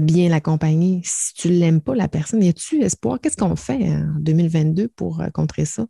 bien 0.00 0.28
l'accompagner. 0.28 1.00
Si 1.04 1.32
tu 1.34 1.48
ne 1.48 1.58
l'aimes 1.58 1.80
pas, 1.80 1.94
la 1.94 2.08
personne, 2.08 2.42
y 2.42 2.48
a-tu 2.48 2.82
espoir? 2.82 3.20
Qu'est-ce 3.20 3.36
qu'on 3.36 3.56
fait 3.56 3.88
en 3.88 4.16
2022 4.20 4.88
pour 4.88 5.22
contrer 5.32 5.64
ça? 5.64 5.86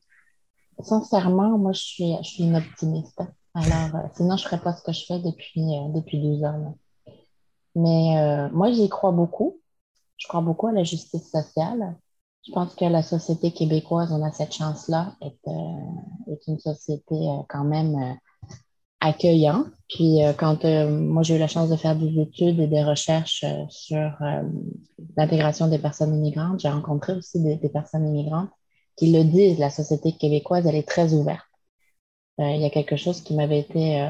Sincèrement, 0.83 1.59
moi, 1.59 1.73
je 1.73 1.81
suis, 1.81 2.17
je 2.23 2.29
suis 2.29 2.45
une 2.45 2.57
optimiste. 2.57 3.23
Alors, 3.55 3.95
euh, 3.95 4.09
sinon, 4.17 4.37
je 4.37 4.45
ne 4.45 4.49
ferais 4.49 4.61
pas 4.61 4.75
ce 4.75 4.83
que 4.83 4.93
je 4.93 5.05
fais 5.07 5.21
depuis, 5.21 5.63
euh, 5.63 5.89
depuis 5.95 6.21
12 6.21 6.45
ans. 6.45 6.77
Mais 7.77 8.19
euh, 8.19 8.49
moi, 8.53 8.73
j'y 8.73 8.89
crois 8.89 9.13
beaucoup. 9.13 9.61
Je 10.17 10.27
crois 10.27 10.41
beaucoup 10.41 10.67
à 10.67 10.73
la 10.73 10.85
justice 10.85 11.31
sociale. 11.31 11.97
Je 12.47 12.53
pense 12.53 12.75
que 12.75 12.85
la 12.85 13.03
société 13.03 13.53
québécoise, 13.53 14.13
on 14.13 14.23
a 14.23 14.33
cette 14.33 14.53
chance-là, 14.53 15.15
est, 15.23 15.39
est 16.31 16.47
une 16.47 16.59
société 16.59 17.17
quand 17.49 17.65
même 17.65 18.19
accueillant. 19.01 19.65
Puis 19.89 20.19
quand 20.39 20.63
moi 20.65 21.23
j'ai 21.23 21.37
eu 21.37 21.39
la 21.39 21.49
chance 21.49 21.71
de 21.71 21.77
faire 21.77 21.97
des 21.97 22.21
études 22.21 22.61
et 22.61 22.67
des 22.67 22.85
recherches 22.85 23.47
sur 23.71 24.13
l'intégration 25.17 25.69
des 25.69 25.79
personnes 25.79 26.15
immigrantes, 26.15 26.61
j'ai 26.61 26.69
rencontré 26.69 27.15
aussi 27.15 27.43
des, 27.43 27.57
personnes 27.71 28.07
immigrantes 28.07 28.51
qui 28.97 29.13
le 29.13 29.25
disent, 29.25 29.59
la 29.59 29.71
société 29.71 30.13
québécoise, 30.13 30.67
elle 30.67 30.77
est 30.77 30.89
très 30.89 31.13
ouverte. 31.15 31.47
il 32.39 32.61
y 32.61 32.65
a 32.65 32.71
quelque 32.71 32.97
chose 32.97 33.21
qui 33.23 33.35
m'avait 33.35 33.61
été 33.61 34.01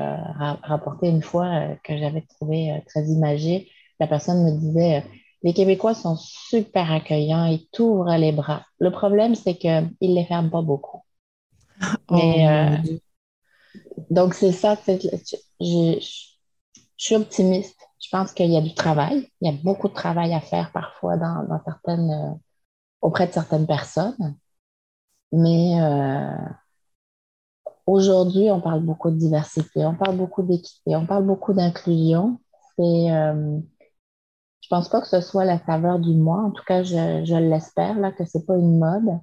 rapporté 0.62 1.08
une 1.08 1.22
fois 1.22 1.76
que 1.84 1.96
j'avais 1.96 2.22
trouvé 2.22 2.82
très 2.86 3.04
imagé. 3.06 3.70
La 4.00 4.06
personne 4.06 4.44
me 4.44 4.58
disait 4.58 5.04
les 5.44 5.52
Québécois 5.52 5.94
sont 5.94 6.16
super 6.16 6.90
accueillants, 6.90 7.44
ils 7.44 7.68
t'ouvrent 7.68 8.16
les 8.16 8.32
bras. 8.32 8.64
Le 8.78 8.90
problème, 8.90 9.34
c'est 9.34 9.56
qu'ils 9.56 9.90
ne 10.00 10.14
les 10.14 10.24
ferment 10.24 10.50
pas 10.50 10.62
beaucoup. 10.62 11.02
Oh, 12.08 12.16
euh, 12.16 12.76
donc, 14.08 14.34
c'est 14.34 14.52
ça. 14.52 14.78
Je, 15.60 15.98
suis 16.96 17.16
optimiste. 17.16 17.76
Je 18.00 18.08
pense 18.10 18.32
qu'il 18.32 18.50
y 18.50 18.56
a 18.56 18.60
du 18.60 18.72
travail. 18.74 19.28
Il 19.40 19.50
y 19.50 19.54
a 19.54 19.58
beaucoup 19.62 19.88
de 19.88 19.94
travail 19.94 20.32
à 20.32 20.40
faire 20.40 20.70
parfois 20.72 21.16
dans, 21.16 21.60
certaines, 21.64 22.10
euh, 22.10 22.32
auprès 23.00 23.26
de 23.26 23.32
certaines 23.32 23.66
personnes. 23.66 24.36
Mais 25.34 25.80
euh, 25.80 26.36
aujourd'hui, 27.86 28.50
on 28.50 28.60
parle 28.60 28.80
beaucoup 28.80 29.10
de 29.10 29.16
diversité, 29.16 29.84
on 29.84 29.94
parle 29.94 30.16
beaucoup 30.16 30.42
d'équité, 30.42 30.96
on 30.96 31.06
parle 31.06 31.26
beaucoup 31.26 31.52
d'inclusion. 31.52 32.38
C'est 32.78 33.10
je 34.64 34.68
pense 34.70 34.88
pas 34.88 35.02
que 35.02 35.06
ce 35.06 35.20
soit 35.20 35.44
la 35.44 35.58
saveur 35.58 35.98
du 35.98 36.14
mois. 36.14 36.42
En 36.42 36.50
tout 36.50 36.64
cas, 36.64 36.82
je, 36.82 37.36
l'espère, 37.36 37.98
là, 37.98 38.12
que 38.12 38.24
c'est 38.24 38.46
pas 38.46 38.56
une 38.56 38.78
mode. 38.78 39.20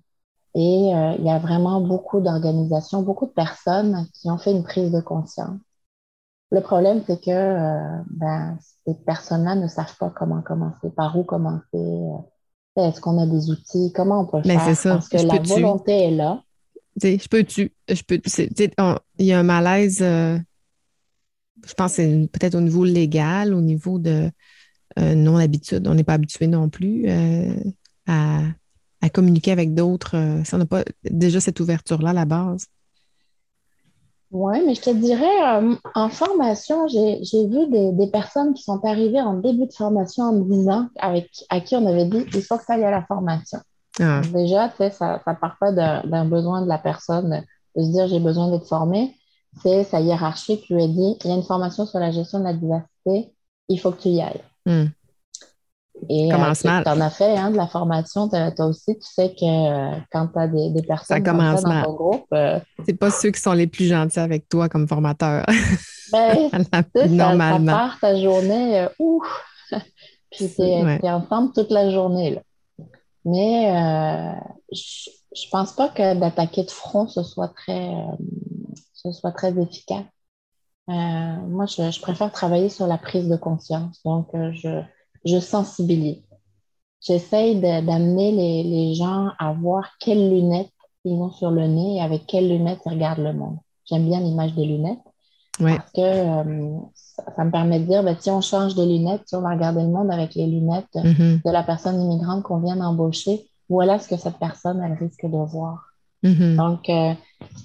Et 0.54 0.93
euh, 0.93 1.15
il 1.17 1.26
y 1.26 1.32
a 1.32 1.39
vraiment 1.39 1.82
beaucoup 1.82 2.19
d'organisations, 2.21 3.02
beaucoup 3.02 3.26
de 3.26 3.32
personnes 3.32 4.06
qui 4.13 4.30
ont 4.30 4.38
fait 4.38 4.52
une 4.52 4.63
prise 4.63 4.91
de 4.91 5.02
conscience. 5.02 5.60
Le 6.52 6.62
problème, 6.62 7.02
c'est 7.08 7.19
que 7.19 7.32
euh, 7.32 8.04
ben, 8.12 8.56
ces 8.86 8.93
personnes-là 8.93 9.56
ne 9.56 9.67
savent 9.67 9.97
pas 9.97 10.12
comment 10.12 10.43
commencer, 10.43 10.91
par 10.91 11.17
où 11.17 11.24
commencer. 11.24 12.02
Euh, 12.77 12.89
est-ce 12.89 13.01
qu'on 13.01 13.21
a 13.21 13.25
des 13.25 13.49
outils? 13.49 13.91
Comment 13.93 14.21
on 14.21 14.25
peut 14.25 14.47
ben, 14.47 14.60
faire? 14.60 14.75
Ça. 14.75 14.93
Parce 14.93 15.10
que 15.10 15.17
la 15.17 15.39
volonté 15.39 15.91
est 15.91 16.12
là. 16.12 16.41
je 17.01 17.27
peux 17.27 17.43
tu, 17.43 17.71
je 17.89 18.01
peux. 18.03 18.21
Il 19.19 19.25
y 19.25 19.34
a 19.34 19.39
un 19.39 19.43
malaise. 19.43 19.99
je 19.99 21.73
pense 21.75 21.93
c'est 21.93 22.29
peut-être 22.31 22.55
au 22.55 22.62
niveau 22.62 22.86
légal, 22.86 23.53
au 23.53 23.62
niveau 23.62 23.99
de 23.99 24.31
euh, 24.99 25.15
non 25.15 25.38
habitude. 25.38 25.88
On 25.88 25.95
n'est 25.95 26.03
pas 26.03 26.13
habitué 26.13 26.47
non 26.47 26.69
plus 26.69 27.03
euh, 27.07 27.55
à, 28.07 29.10
communiquer 29.13 29.51
avec 29.51 29.73
d'autres 29.73 30.15
euh, 30.15 30.43
si 30.43 30.53
on 30.53 30.57
n'a 30.57 30.65
pas 30.65 30.84
déjà 31.03 31.39
cette 31.39 31.60
ouverture-là 31.60 32.12
à 32.12 32.13
la 32.13 32.25
base. 32.25 32.67
Oui, 34.32 34.63
mais 34.65 34.76
je 34.76 34.82
te 34.82 34.89
dirais, 34.89 35.76
en 35.94 36.10
formation, 36.10 36.88
j'ai 36.88 37.48
vu 37.48 37.67
des, 37.67 38.08
personnes 38.08 38.54
qui 38.54 38.63
sont 38.63 38.84
arrivées 38.86 39.22
en 39.22 39.34
début 39.34 39.65
de 39.65 39.74
formation 39.74 40.24
en 40.24 40.34
me 40.34 40.44
disant, 40.44 40.88
avec, 40.98 41.30
à 41.50 41.60
qui 41.60 41.76
on 41.76 41.86
avait 41.86 42.06
dit, 42.06 42.26
il 42.34 42.41
faut 42.41 42.58
que 42.58 42.63
ça 42.63 42.76
aille 42.76 42.86
à 42.86 42.91
la 42.91 43.04
formation. 43.04 43.60
Ah. 44.00 44.22
Déjà, 44.34 44.72
ça 44.89 45.22
ne 45.28 45.34
part 45.34 45.58
pas 45.60 45.74
d'un 45.74 46.26
besoin 46.26 46.62
de 46.62 46.67
la 46.67 46.78
personne 46.78 47.44
de 47.76 47.84
se 47.84 47.91
dire, 47.91 48.08
j'ai 48.08 48.22
besoin 48.22 48.50
d'être 48.50 48.67
formée. 48.67 49.15
C'est 49.62 49.84
sa 49.84 50.00
hiérarchie 50.00 50.62
qui 50.62 50.76
lui 50.76 50.84
a 50.84 50.88
dit, 50.88 51.17
il 51.24 51.30
y 51.30 51.34
a 51.34 51.36
une 51.36 51.44
formation 51.44 51.86
sur 51.86 52.00
la 52.00 52.12
gestion 52.12 52.39
de 52.39 52.46
la 52.46 52.54
diversité, 52.54 53.34
il 53.67 53.80
faut 53.80 53.91
que 53.91 54.02
tu 54.02 54.10
y 54.10 54.22
ailles. 54.22 54.44
Hmm. 54.65 54.86
Et 56.10 56.32
euh, 56.34 56.54
tu 56.54 56.68
en 56.68 57.02
as 57.02 57.10
fait 57.10 57.38
hein, 57.38 57.52
de 57.52 57.58
la 57.58 57.68
formation, 57.68 58.28
toi 58.28 58.66
aussi, 58.66 58.98
tu 58.98 59.08
sais 59.08 59.34
que 59.34 59.46
euh, 59.46 60.00
quand 60.12 60.28
tu 60.28 60.40
as 60.40 60.48
des, 60.48 60.82
personnes 60.82 61.22
dans 61.24 61.84
ton 61.84 61.94
groupe. 61.94 62.26
Euh, 62.34 62.60
c'est 62.86 62.98
pas 62.98 63.12
ceux 63.12 63.32
qui 63.32 63.40
sont 63.40 63.54
les 63.54 63.68
plus 63.68 63.86
gentils 63.86 64.20
avec 64.20 64.50
toi 64.50 64.70
comme 64.70 64.88
formateur. 64.88 65.46
Ben, 66.14 66.50
normalement. 67.08 67.72
Ça, 67.72 67.78
part 67.78 68.00
ta 68.02 68.20
journée, 68.20 68.86
ouh! 69.00 69.24
Puis 70.30 70.54
tu 70.54 70.62
es, 70.62 71.10
ensemble 71.10 71.54
toute 71.54 71.72
la 71.72 71.90
journée. 71.90 72.32
Là. 72.32 72.42
Mais 73.24 74.36
je, 74.74 75.10
je 75.34 75.50
pense 75.50 75.72
pas 75.72 75.88
que 75.88 76.14
d'attaquer 76.16 76.66
de 76.66 76.70
front, 76.70 77.08
ce 77.08 77.24
soit 77.24 77.54
très, 77.56 77.94
ce 78.94 79.14
soit 79.14 79.32
très 79.32 79.58
efficace. 79.58 80.04
Euh, 80.90 80.94
moi, 81.48 81.66
je, 81.68 82.02
préfère 82.02 82.32
travailler 82.32 82.70
sur 82.70 82.88
la 82.88 82.98
prise 82.98 83.30
de 83.30 83.36
conscience. 83.36 84.02
Donc, 84.04 84.34
euh, 84.34 84.52
je, 84.54 84.82
je 85.25 85.39
sensibilise. 85.39 86.23
J'essaye 87.01 87.60
d'amener 87.60 88.31
les, 88.31 88.63
les, 88.63 88.93
gens 88.93 89.29
à 89.39 89.53
voir 89.53 89.89
quelles 89.99 90.29
lunettes 90.29 90.71
ils 91.03 91.13
ont 91.13 91.31
sur 91.31 91.49
le 91.49 91.65
nez 91.65 91.97
et 91.97 92.01
avec 92.01 92.27
quelles 92.27 92.47
lunettes 92.47 92.81
ils 92.86 92.91
regardent 92.91 93.23
le 93.23 93.34
monde. 93.34 93.57
J'aime 93.86 94.05
bien 94.05 94.19
l'image 94.19 94.53
des 94.53 94.65
lunettes 94.65 94.99
parce 95.60 95.91
que 95.91 96.01
euh, 96.01 96.77
ça, 96.93 97.43
me 97.43 97.51
permet 97.51 97.79
de 97.79 97.86
dire, 97.86 98.03
ben, 98.03 98.15
si 98.19 98.29
on 98.29 98.41
change 98.41 98.75
de 98.75 98.84
lunettes, 98.84 99.23
si 99.25 99.36
on 99.36 99.41
va 99.41 99.51
regarder 99.51 99.81
le 99.81 99.89
monde 99.89 100.12
avec 100.12 100.36
les 100.36 100.47
lunettes 100.47 100.93
mm-hmm. 100.95 101.43
de 101.43 101.51
la 101.51 101.63
personne 101.63 102.01
immigrante 102.01 102.43
qu'on 102.43 102.60
vient 102.60 102.75
d'embaucher, 102.75 103.47
voilà 103.69 103.99
ce 103.99 104.07
que 104.07 104.17
cette 104.17 104.38
personne, 104.38 104.81
elle 104.84 104.93
risque 104.93 105.25
de 105.25 105.38
voir. 105.38 105.88
Mm-hmm. 106.23 106.55
Donc, 106.55 106.91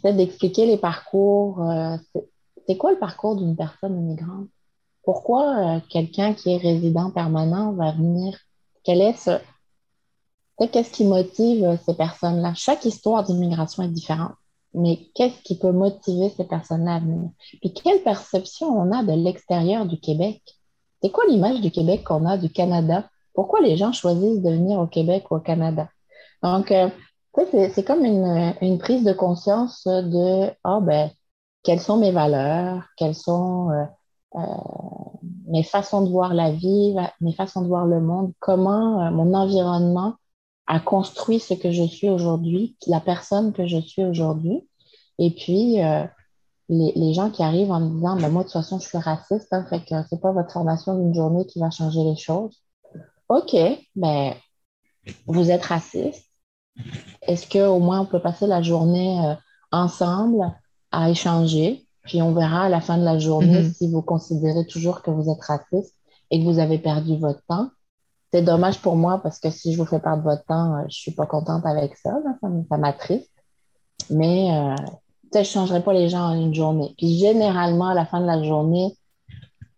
c'est 0.02 0.14
d'expliquer 0.14 0.66
les 0.66 0.78
parcours, 0.78 1.62
c'est 2.66 2.76
quoi 2.76 2.92
le 2.92 2.98
parcours 2.98 3.36
d'une 3.36 3.56
personne 3.56 3.98
immigrante? 3.98 4.48
Pourquoi 5.06 5.76
euh, 5.76 5.80
quelqu'un 5.88 6.34
qui 6.34 6.50
est 6.50 6.56
résident 6.56 7.12
permanent 7.12 7.72
va 7.72 7.92
venir? 7.92 8.36
Quel 8.82 9.00
est 9.00 9.16
ce... 9.16 9.38
Qu'est-ce 10.72 10.90
qui 10.90 11.04
motive 11.04 11.64
euh, 11.64 11.76
ces 11.86 11.94
personnes-là? 11.94 12.54
Chaque 12.56 12.84
histoire 12.84 13.22
d'immigration 13.22 13.84
est 13.84 13.88
différente, 13.88 14.32
mais 14.74 14.98
qu'est-ce 15.14 15.40
qui 15.42 15.56
peut 15.56 15.70
motiver 15.70 16.30
ces 16.30 16.44
personnes-là 16.44 16.96
à 16.96 16.98
venir? 16.98 17.30
Puis 17.60 17.72
quelle 17.72 18.02
perception 18.02 18.66
on 18.66 18.90
a 18.90 19.04
de 19.04 19.12
l'extérieur 19.12 19.86
du 19.86 20.00
Québec? 20.00 20.42
C'est 21.00 21.10
quoi 21.10 21.24
l'image 21.28 21.60
du 21.60 21.70
Québec 21.70 22.02
qu'on 22.02 22.26
a 22.26 22.36
du 22.36 22.50
Canada? 22.50 23.08
Pourquoi 23.32 23.60
les 23.60 23.76
gens 23.76 23.92
choisissent 23.92 24.42
de 24.42 24.50
venir 24.50 24.80
au 24.80 24.88
Québec 24.88 25.30
ou 25.30 25.36
au 25.36 25.40
Canada? 25.40 25.88
Donc, 26.42 26.72
euh, 26.72 26.88
c'est 27.52 27.86
comme 27.86 28.04
une, 28.04 28.78
prise 28.78 29.04
de 29.04 29.12
conscience 29.12 29.86
de, 29.86 30.50
ah 30.64 30.80
ben, 30.82 31.10
quelles 31.62 31.80
sont 31.80 31.98
mes 31.98 32.10
valeurs, 32.10 32.82
quelles 32.96 33.14
sont 33.14 33.70
mes 35.46 35.62
façons 35.62 36.02
de 36.02 36.10
voir 36.10 36.34
la 36.34 36.50
vie, 36.50 36.94
mes 37.20 37.32
façons 37.32 37.62
de 37.62 37.68
voir 37.68 37.86
le 37.86 38.00
monde, 38.00 38.32
comment 38.40 39.06
euh, 39.06 39.10
mon 39.10 39.34
environnement 39.34 40.14
a 40.66 40.80
construit 40.80 41.38
ce 41.38 41.54
que 41.54 41.70
je 41.70 41.84
suis 41.84 42.08
aujourd'hui, 42.08 42.76
la 42.86 43.00
personne 43.00 43.52
que 43.52 43.66
je 43.66 43.78
suis 43.78 44.04
aujourd'hui. 44.04 44.68
Et 45.18 45.30
puis, 45.30 45.78
les, 46.68 47.14
gens 47.14 47.30
qui 47.30 47.44
arrivent 47.44 47.70
en 47.70 47.80
me 47.80 47.94
disant, 47.94 48.16
ben, 48.16 48.28
moi, 48.28 48.42
de 48.42 48.48
toute 48.48 48.54
façon, 48.54 48.80
je 48.80 48.88
suis 48.88 48.98
raciste, 48.98 49.46
hein, 49.52 49.64
fait 49.70 49.84
que 49.84 49.94
c'est 50.10 50.20
pas 50.20 50.32
votre 50.32 50.52
formation 50.52 50.98
d'une 50.98 51.14
journée 51.14 51.46
qui 51.46 51.60
va 51.60 51.70
changer 51.70 52.02
les 52.02 52.16
choses. 52.16 52.60
OK, 53.28 53.56
ben, 53.94 54.34
vous 55.26 55.52
êtes 55.52 55.64
raciste. 55.64 56.26
Est-ce 57.22 57.48
qu'au 57.48 57.78
moins 57.78 58.00
on 58.00 58.06
peut 58.06 58.20
passer 58.20 58.46
la 58.46 58.62
journée 58.62 59.36
ensemble 59.70 60.52
à 60.90 61.10
échanger? 61.10 61.85
Puis 62.06 62.22
on 62.22 62.32
verra 62.32 62.64
à 62.64 62.68
la 62.68 62.80
fin 62.80 62.98
de 62.98 63.04
la 63.04 63.18
journée 63.18 63.62
mm-hmm. 63.62 63.74
si 63.74 63.90
vous 63.90 64.02
considérez 64.02 64.66
toujours 64.66 65.02
que 65.02 65.10
vous 65.10 65.30
êtes 65.30 65.42
raciste 65.42 65.94
et 66.30 66.40
que 66.40 66.44
vous 66.44 66.58
avez 66.58 66.78
perdu 66.78 67.16
votre 67.18 67.42
temps. 67.48 67.70
C'est 68.32 68.42
dommage 68.42 68.80
pour 68.80 68.96
moi 68.96 69.20
parce 69.22 69.38
que 69.38 69.50
si 69.50 69.72
je 69.72 69.78
vous 69.78 69.86
fais 69.86 70.00
perdre 70.00 70.22
votre 70.22 70.44
temps, 70.44 70.76
euh, 70.76 70.82
je 70.88 70.96
suis 70.96 71.12
pas 71.12 71.26
contente 71.26 71.64
avec 71.64 71.96
ça. 71.96 72.12
ça 72.40 72.76
m'attriste. 72.76 73.30
Mais 74.10 74.50
euh, 74.52 74.74
je 75.32 75.38
ne 75.38 75.44
changerai 75.44 75.82
pas 75.82 75.92
les 75.92 76.08
gens 76.08 76.30
en 76.30 76.34
une 76.34 76.54
journée. 76.54 76.94
Puis 76.98 77.18
généralement, 77.18 77.88
à 77.88 77.94
la 77.94 78.06
fin 78.06 78.20
de 78.20 78.26
la 78.26 78.42
journée, 78.42 78.96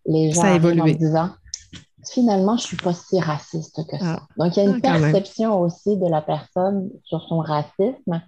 les 0.07 0.33
gens 0.33 0.43
en 0.43 0.85
disant 0.87 1.31
finalement, 2.13 2.57
je 2.57 2.63
ne 2.63 2.67
suis 2.69 2.77
pas 2.77 2.95
si 2.95 3.21
raciste 3.21 3.87
que 3.87 3.99
ça. 3.99 4.21
Ah. 4.21 4.27
Donc, 4.37 4.57
il 4.57 4.63
y 4.63 4.67
a 4.67 4.71
une 4.71 4.81
ah, 4.83 4.99
perception 4.99 5.61
aussi 5.61 5.97
de 5.97 6.07
la 6.09 6.23
personne 6.23 6.91
sur 7.05 7.23
son 7.29 7.39
racisme 7.39 8.23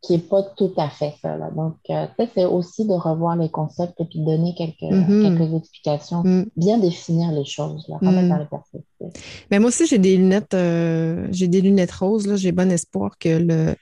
qui 0.00 0.12
n'est 0.12 0.18
pas 0.20 0.42
tout 0.56 0.72
à 0.76 0.88
fait 0.88 1.14
ça. 1.20 1.36
Donc, 1.56 1.76
euh, 1.90 2.06
c'est 2.34 2.44
aussi 2.44 2.86
de 2.86 2.92
revoir 2.92 3.36
les 3.36 3.48
concepts 3.48 4.00
et 4.00 4.04
puis 4.04 4.20
donner 4.20 4.54
quelques, 4.56 4.80
mm-hmm. 4.82 5.22
quelques 5.22 5.54
explications, 5.54 6.22
mm. 6.24 6.46
bien 6.56 6.78
définir 6.78 7.32
les 7.32 7.44
choses, 7.44 7.84
là, 7.88 7.96
remettre 8.00 8.28
dans 8.28 8.36
mm. 8.36 8.82
les 9.00 9.08
Mais 9.50 9.58
moi 9.58 9.68
aussi, 9.68 9.86
j'ai 9.86 9.98
des 9.98 10.16
lunettes, 10.16 10.54
euh, 10.54 11.26
j'ai 11.32 11.48
des 11.48 11.60
lunettes 11.60 11.92
roses. 11.92 12.36
J'ai 12.36 12.52
bon 12.52 12.70
espoir 12.70 13.18
que 13.18 13.28
le, 13.28 13.74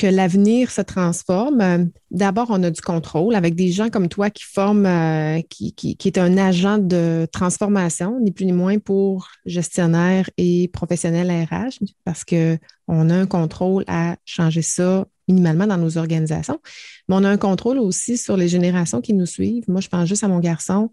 que 0.00 0.06
l'avenir 0.06 0.70
se 0.70 0.80
transforme. 0.80 1.90
D'abord, 2.10 2.46
on 2.48 2.62
a 2.62 2.70
du 2.70 2.80
contrôle 2.80 3.34
avec 3.34 3.54
des 3.54 3.70
gens 3.70 3.90
comme 3.90 4.08
toi 4.08 4.30
qui 4.30 4.44
forment, 4.44 4.86
euh, 4.86 5.42
qui, 5.50 5.74
qui, 5.74 6.08
est 6.08 6.16
un 6.16 6.38
agent 6.38 6.78
de 6.78 7.28
transformation, 7.30 8.18
ni 8.18 8.30
plus 8.30 8.46
ni 8.46 8.52
moins 8.52 8.78
pour 8.78 9.28
gestionnaire 9.44 10.30
et 10.38 10.68
professionnel 10.68 11.30
RH, 11.30 11.84
parce 12.04 12.24
qu'on 12.24 13.10
a 13.10 13.14
un 13.14 13.26
contrôle 13.26 13.84
à 13.88 14.16
changer 14.24 14.62
ça 14.62 15.06
minimalement 15.28 15.66
dans 15.66 15.76
nos 15.76 15.98
organisations. 15.98 16.60
Mais 17.08 17.16
on 17.16 17.24
a 17.24 17.28
un 17.28 17.36
contrôle 17.36 17.78
aussi 17.78 18.16
sur 18.16 18.38
les 18.38 18.48
générations 18.48 19.02
qui 19.02 19.12
nous 19.12 19.26
suivent. 19.26 19.64
Moi, 19.68 19.82
je 19.82 19.88
pense 19.88 20.08
juste 20.08 20.24
à 20.24 20.28
mon 20.28 20.40
garçon. 20.40 20.90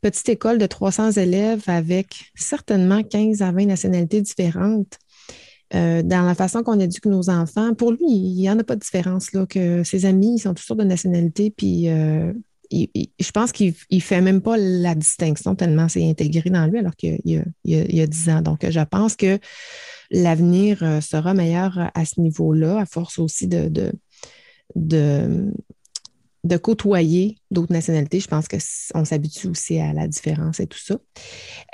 Petite 0.00 0.28
école 0.28 0.58
de 0.58 0.66
300 0.66 1.12
élèves 1.12 1.62
avec 1.68 2.32
certainement 2.34 3.04
15 3.04 3.42
à 3.42 3.52
20 3.52 3.66
nationalités 3.66 4.20
différentes. 4.20 4.98
Euh, 5.74 6.02
dans 6.02 6.22
la 6.22 6.34
façon 6.34 6.62
qu'on 6.62 6.80
éduque 6.80 7.06
nos 7.06 7.30
enfants, 7.30 7.74
pour 7.74 7.92
lui, 7.92 8.06
il 8.06 8.34
n'y 8.34 8.50
en 8.50 8.58
a 8.58 8.64
pas 8.64 8.74
de 8.74 8.80
différence. 8.80 9.32
Là, 9.32 9.46
que 9.46 9.84
ses 9.84 10.04
amis, 10.04 10.34
ils 10.36 10.40
sont 10.40 10.54
tous 10.54 10.64
sortes 10.64 10.80
de 10.80 10.84
nationalités, 10.84 11.52
puis 11.56 11.88
euh, 11.88 12.32
je 12.72 13.30
pense 13.32 13.52
qu'il 13.52 13.74
ne 13.90 14.00
fait 14.00 14.20
même 14.20 14.40
pas 14.40 14.56
la 14.56 14.94
distinction 14.94 15.54
tellement 15.56 15.88
c'est 15.88 16.08
intégré 16.08 16.50
dans 16.50 16.66
lui 16.66 16.78
alors 16.78 16.94
qu'il 16.94 17.20
y, 17.24 18.00
a, 18.00 18.06
10 18.06 18.28
ans. 18.30 18.42
Donc, 18.42 18.68
je 18.68 18.80
pense 18.80 19.16
que 19.16 19.38
l'avenir 20.10 20.82
euh, 20.82 21.00
sera 21.00 21.34
meilleur 21.34 21.90
à 21.94 22.04
ce 22.04 22.20
niveau-là, 22.20 22.80
à 22.80 22.86
force 22.86 23.18
aussi 23.18 23.46
de, 23.46 23.92
côtoyer 26.56 27.38
d'autres 27.50 27.72
nationalités. 27.72 28.20
Je 28.20 28.28
pense 28.28 28.46
qu'on 28.48 29.04
s'habitue 29.04 29.48
aussi 29.48 29.78
à 29.78 29.92
la 29.92 30.08
différence 30.08 30.60
et 30.60 30.66
tout 30.66 30.78
ça. 30.78 30.96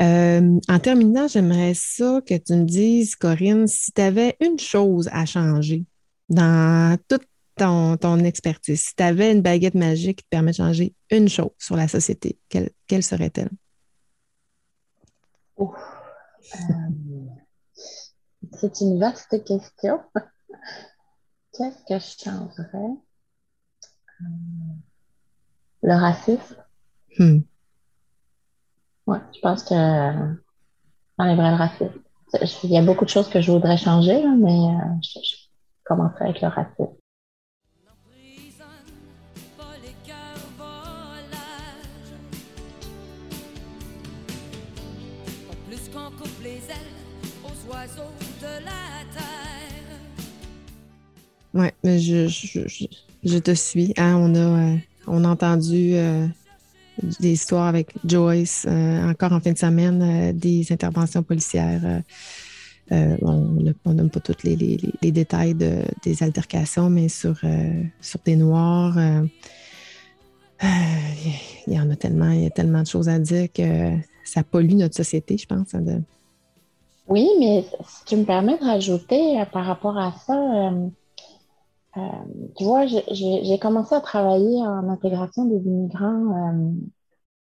Euh, 0.01 0.59
en 0.69 0.79
terminant, 0.79 1.29
j'aimerais 1.29 1.75
ça 1.75 2.21
que 2.27 2.37
tu 2.37 2.55
me 2.55 2.65
dises, 2.65 3.17
Corinne, 3.17 3.67
si 3.67 3.93
tu 3.93 4.01
avais 4.01 4.37
une 4.41 4.59
chose 4.59 5.09
à 5.13 5.25
changer 5.25 5.85
dans 6.29 6.99
toute 7.09 7.27
ton, 7.57 8.19
expertise, 8.19 8.83
si 8.83 8.95
tu 8.95 9.03
avais 9.03 9.33
une 9.33 9.41
baguette 9.41 9.75
magique 9.75 10.19
qui 10.19 10.25
te 10.25 10.29
permet 10.29 10.51
de 10.51 10.57
changer 10.57 10.95
une 11.11 11.29
chose 11.29 11.51
sur 11.59 11.77
la 11.77 11.89
société, 11.89 12.39
quelle, 12.49 13.03
serait-elle? 13.03 13.51
Euh, 15.59 15.65
c'est 18.61 18.81
une 18.81 18.99
vaste 18.99 19.43
question. 19.45 20.01
Qu'est-ce 21.53 21.85
que 21.89 21.99
je 21.99 22.31
changerais? 22.31 23.06
Le 25.83 25.95
racisme. 25.95 26.57
Hmm. 27.19 27.41
Oui, 29.07 29.19
je 29.35 29.41
pense 29.41 29.63
que 29.65 29.75
j'enlèverais 31.19 31.51
le 31.51 31.57
racisme. 31.57 32.01
Il 32.65 32.71
y 32.71 32.79
a 32.79 32.83
beaucoup 32.83 33.05
de 33.05 33.11
choses 33.11 33.29
que 33.29 33.41
je 33.41 33.53
voudrais 33.53 33.77
changer, 33.77 34.25
mais 34.27 34.51
euh, 34.51 35.01
je, 35.03 35.21
je 35.23 35.37
commencerai 35.85 36.25
avec 36.25 36.41
le 36.43 36.49
racisme. 36.49 36.97
Oui, 51.55 51.69
mais 51.83 51.99
je, 51.99 52.29
je, 52.29 52.87
te 53.39 53.55
suis. 53.55 53.93
Hein. 53.97 54.17
On, 54.17 54.35
a, 54.35 54.39
euh, 54.39 54.77
on 55.07 55.25
a 55.25 55.29
entendu 55.29 55.93
euh, 55.95 56.27
des 57.21 57.33
histoires 57.33 57.67
avec 57.67 57.93
Joyce, 58.05 58.67
euh, 58.69 59.11
encore 59.11 59.33
en 59.33 59.41
fin 59.41 59.53
de 59.53 59.59
semaine, 59.59 60.33
des 60.33 60.67
interventions 60.71 61.23
policières. 61.23 62.03
on 62.91 63.95
n'a 63.95 64.05
pas 64.05 64.21
tous 64.21 64.45
les, 64.45 65.13
détails 65.13 65.55
de, 65.55 65.83
des 66.05 66.23
altercations, 66.23 66.89
mais 66.89 67.09
sur, 67.09 67.41
sur 68.01 68.21
des 68.25 68.37
Noirs. 68.37 68.97
Il 70.63 71.75
y 71.75 71.79
en 71.79 71.91
a 71.91 71.97
tellement, 71.97 72.31
il 72.31 72.45
y 72.45 72.47
a 72.47 72.51
tellement 72.51 72.83
de 72.83 72.87
choses 72.87 73.09
à 73.09 73.19
dire 73.19 73.49
que 73.53 73.97
ça 74.25 74.43
pollue 74.43 74.75
notre 74.75 74.95
société, 74.95 75.37
je 75.37 75.47
pense. 75.47 75.75
Hein, 75.75 76.03
oui, 77.09 77.29
mais 77.39 77.65
si 77.89 78.05
tu 78.05 78.17
me 78.17 78.25
permets 78.25 78.59
de 78.59 78.65
rajouter 78.65 79.43
par 79.53 79.65
rapport 79.67 79.99
à 79.99 80.13
ça, 80.27 80.73
euh, 81.97 82.01
tu 82.57 82.65
vois, 82.65 82.87
j'ai 82.87 83.59
commencé 83.59 83.95
à 83.95 84.01
travailler 84.01 84.61
en 84.61 84.89
intégration 84.91 85.47
des 85.47 85.57
immigrants 85.57 86.53
euh, 86.53 86.73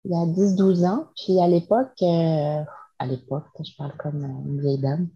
il 0.05 0.11
y 0.11 0.15
a 0.15 0.27
10-12 0.27 0.87
ans. 0.87 1.07
Puis 1.17 1.41
à 1.41 1.49
l'époque, 1.49 1.95
euh, 2.03 2.63
à 2.99 3.07
l'époque, 3.07 3.47
je 3.59 3.75
parle 3.79 3.97
comme 3.97 4.23
une 4.25 4.61
vieille 4.61 4.81
dame, 4.81 5.09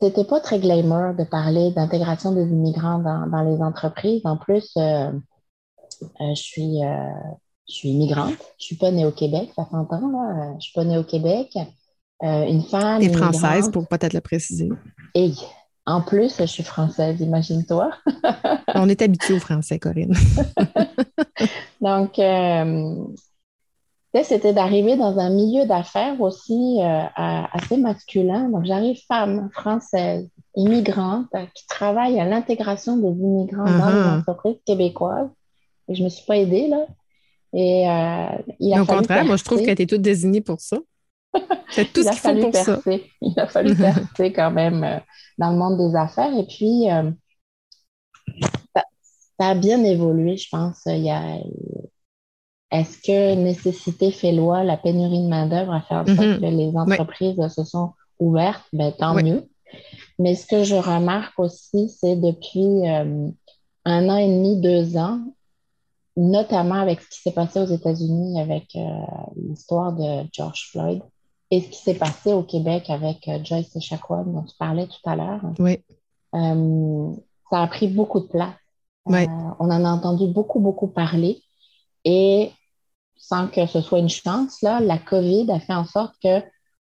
c'était 0.00 0.24
pas 0.24 0.40
très 0.40 0.60
glamour 0.60 1.14
de 1.14 1.24
parler 1.24 1.72
d'intégration 1.72 2.32
des 2.32 2.44
immigrants 2.44 2.98
dans, 3.00 3.42
les 3.42 3.60
entreprises. 3.60 4.22
En 4.24 4.36
plus, 4.36 4.72
je 4.76 6.34
suis 6.34 6.78
je 7.68 7.74
suis 7.74 7.90
immigrante. 7.90 8.36
Je 8.58 8.66
suis 8.66 8.76
pas 8.76 8.90
née 8.92 9.04
au 9.04 9.10
Québec, 9.12 9.50
ça 9.56 9.66
s'entend 9.70 10.08
là. 10.08 10.54
Je 10.58 10.66
suis 10.66 10.72
pas 10.72 10.84
née 10.84 10.98
au 10.98 11.04
Québec. 11.04 11.56
Une 12.22 12.62
femme. 12.62 13.00
T'es 13.00 13.12
française, 13.12 13.70
pour 13.70 13.86
peut-être 13.86 14.12
le 14.12 14.20
préciser. 14.20 14.68
Et 15.14 15.32
en 15.88 16.02
plus, 16.02 16.36
je 16.38 16.44
suis 16.44 16.62
française, 16.62 17.18
imagine-toi. 17.18 17.90
On 18.74 18.90
est 18.90 19.00
habitué 19.00 19.32
au 19.32 19.38
français, 19.38 19.78
Corinne. 19.78 20.14
Donc, 21.80 22.18
euh, 22.18 22.94
c'était 24.22 24.52
d'arriver 24.52 24.96
dans 24.96 25.18
un 25.18 25.30
milieu 25.30 25.64
d'affaires 25.64 26.20
aussi 26.20 26.78
euh, 26.82 27.04
assez 27.16 27.78
masculin. 27.78 28.50
Donc, 28.50 28.66
j'arrive 28.66 28.98
femme 29.08 29.48
française, 29.54 30.28
immigrante, 30.56 31.28
qui 31.54 31.66
travaille 31.66 32.20
à 32.20 32.26
l'intégration 32.26 32.98
des 32.98 33.08
immigrants 33.08 33.64
dans 33.64 33.88
les 33.88 34.18
entreprises 34.18 34.60
québécoises. 34.66 35.30
Et 35.88 35.94
je 35.94 36.00
ne 36.00 36.04
me 36.04 36.10
suis 36.10 36.26
pas 36.26 36.36
aidée, 36.36 36.68
là. 36.68 36.84
Et 37.54 37.88
euh, 37.88 38.54
il 38.60 38.74
a 38.74 38.82
Au 38.82 38.84
contraire, 38.84 39.24
moi, 39.24 39.36
je 39.36 39.44
trouve 39.44 39.60
qu'elle 39.60 39.70
était 39.70 39.86
toute 39.86 40.02
désignée 40.02 40.42
pour 40.42 40.60
ça. 40.60 40.76
C'est 41.70 41.92
tout 41.92 42.02
ce 42.02 42.10
qu'il 42.10 42.20
faut 42.42 42.50
pour 42.50 42.54
ça. 42.54 42.80
Il 43.20 43.38
a 43.38 43.46
fallu 43.46 43.76
percer 43.76 44.32
quand 44.32 44.50
même 44.50 44.82
euh, 44.84 44.98
dans 45.38 45.50
le 45.50 45.58
monde 45.58 45.76
des 45.78 45.94
affaires. 45.96 46.32
Et 46.36 46.46
puis, 46.46 46.90
euh, 46.90 47.10
ça, 48.74 48.82
a 49.40 49.54
bien 49.54 49.84
évolué, 49.84 50.36
je 50.36 50.48
pense. 50.50 50.84
est-ce 50.86 51.42
que 53.02 53.34
nécessité 53.34 54.10
fait 54.10 54.32
loi, 54.32 54.64
la 54.64 54.76
pénurie 54.76 55.22
de 55.22 55.28
main-d'œuvre 55.28 55.72
a 55.72 55.80
fait 55.82 55.94
en 55.94 56.04
sorte 56.06 56.18
mm-hmm. 56.18 56.40
que 56.40 56.46
les 56.46 56.76
entreprises 56.76 57.48
se 57.54 57.62
sont 57.64 57.92
ouvertes? 58.18 58.66
Ben, 58.72 58.92
tant 58.92 59.14
mieux. 59.14 59.48
Mais 60.18 60.34
ce 60.34 60.46
que 60.46 60.64
je 60.64 60.74
remarque 60.74 61.38
aussi, 61.38 61.90
c'est 61.90 62.16
depuis 62.16 62.88
euh, 62.88 63.28
un 63.84 64.08
an 64.08 64.16
et 64.16 64.26
demi, 64.26 64.58
deux 64.60 64.96
ans, 64.96 65.20
notamment 66.16 66.76
avec 66.76 67.02
ce 67.02 67.10
qui 67.10 67.20
s'est 67.20 67.32
passé 67.32 67.60
aux 67.60 67.66
États-Unis 67.66 68.40
avec 68.40 68.76
l'histoire 69.36 69.92
de 69.92 70.26
George 70.32 70.70
Floyd, 70.72 71.02
et 71.50 71.60
ce 71.60 71.68
qui 71.68 71.78
s'est 71.78 71.94
passé 71.94 72.32
au 72.32 72.42
Québec 72.42 72.90
avec 72.90 73.26
euh, 73.28 73.38
Joyce 73.42 73.74
Echaquan, 73.74 74.24
dont 74.24 74.42
tu 74.42 74.54
parlais 74.58 74.86
tout 74.86 75.08
à 75.08 75.16
l'heure, 75.16 75.40
oui. 75.58 75.78
Euh, 76.34 77.12
ça 77.50 77.62
a 77.62 77.66
pris 77.66 77.88
beaucoup 77.88 78.20
de 78.20 78.26
place. 78.26 78.54
Oui. 79.06 79.22
Euh, 79.22 79.50
on 79.58 79.70
en 79.70 79.84
a 79.84 79.90
entendu 79.90 80.26
beaucoup, 80.26 80.60
beaucoup 80.60 80.88
parler. 80.88 81.42
Et 82.04 82.52
sans 83.16 83.48
que 83.48 83.66
ce 83.66 83.80
soit 83.80 83.98
une 83.98 84.08
chance, 84.08 84.60
là, 84.62 84.80
la 84.80 84.98
COVID 84.98 85.50
a 85.50 85.60
fait 85.60 85.74
en 85.74 85.84
sorte 85.84 86.14
que 86.22 86.42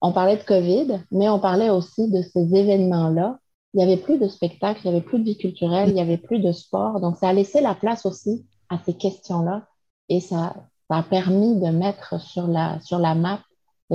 on 0.01 0.11
parlait 0.11 0.37
de 0.37 0.43
COVID, 0.43 0.99
mais 1.11 1.29
on 1.29 1.39
parlait 1.39 1.69
aussi 1.69 2.11
de 2.11 2.21
ces 2.21 2.55
événements-là. 2.55 3.39
Il 3.73 3.77
n'y 3.77 3.83
avait 3.83 4.01
plus 4.01 4.19
de 4.19 4.27
spectacles, 4.27 4.81
il 4.83 4.91
n'y 4.91 4.97
avait 4.97 5.05
plus 5.05 5.17
de 5.17 5.23
vie 5.23 5.37
culturelle, 5.37 5.89
il 5.89 5.95
n'y 5.95 6.01
avait 6.01 6.17
plus 6.17 6.39
de 6.39 6.51
sport. 6.51 6.99
Donc, 6.99 7.17
ça 7.17 7.29
a 7.29 7.33
laissé 7.33 7.61
la 7.61 7.73
place 7.73 8.05
aussi 8.05 8.45
à 8.69 8.77
ces 8.85 8.93
questions-là. 8.93 9.65
Et 10.09 10.19
ça, 10.19 10.55
ça 10.89 10.97
a 10.97 11.03
permis 11.03 11.59
de 11.59 11.69
mettre 11.69 12.19
sur 12.21 12.47
la, 12.47 12.79
sur 12.81 12.99
la 12.99 13.15
map 13.15 13.39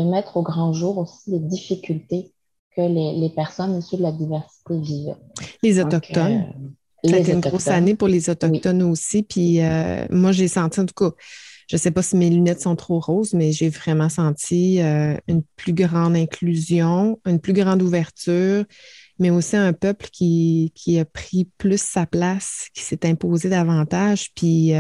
de 0.04 0.11
mettre 0.11 0.37
au 0.37 0.42
grand 0.42 0.72
jour 0.72 0.98
aussi 0.98 1.30
les 1.30 1.38
difficultés 1.38 2.32
que 2.76 2.82
les, 2.82 3.30
personnes 3.30 3.78
issues 3.78 3.96
de 3.96 4.02
la 4.02 4.12
diversité 4.12 4.78
vivent. 4.78 5.16
Les 5.62 5.80
Autochtones. 5.80 6.52
Euh, 6.54 6.68
C'était 7.04 7.32
une 7.32 7.40
grosse 7.40 7.68
année 7.68 7.94
pour 7.94 8.08
les 8.08 8.30
Autochtones 8.30 8.82
aussi. 8.82 9.22
Puis 9.22 9.61
euh, 9.61 10.06
moi, 10.11 10.32
j'ai 10.32 10.48
senti, 10.48 10.80
en 10.80 10.87
tout 10.87 10.94
cas, 10.94 11.14
je 11.68 11.76
ne 11.76 11.78
sais 11.78 11.90
pas 11.90 12.02
si 12.02 12.16
mes 12.16 12.30
lunettes 12.30 12.61
sont 12.61 12.76
trop 12.76 13.00
roses, 13.00 13.34
mais 13.34 13.52
j'ai 13.52 13.68
vraiment 13.68 14.08
senti 14.08 14.80
euh, 14.80 15.16
une 15.26 15.42
plus 15.56 15.74
grande 15.74 16.16
inclusion, 16.16 17.20
une 17.26 17.40
plus 17.40 17.52
grande 17.52 17.82
ouverture, 17.82 18.64
mais 19.18 19.30
aussi 19.30 19.56
un 19.56 19.72
peuple 19.72 20.06
qui, 20.12 20.72
qui 20.74 20.98
a 20.98 21.04
pris 21.04 21.50
plus 21.58 21.80
sa 21.80 22.06
place, 22.06 22.68
qui 22.74 22.82
s'est 22.82 23.04
imposé 23.04 23.48
davantage. 23.48 24.30
Puis 24.34 24.72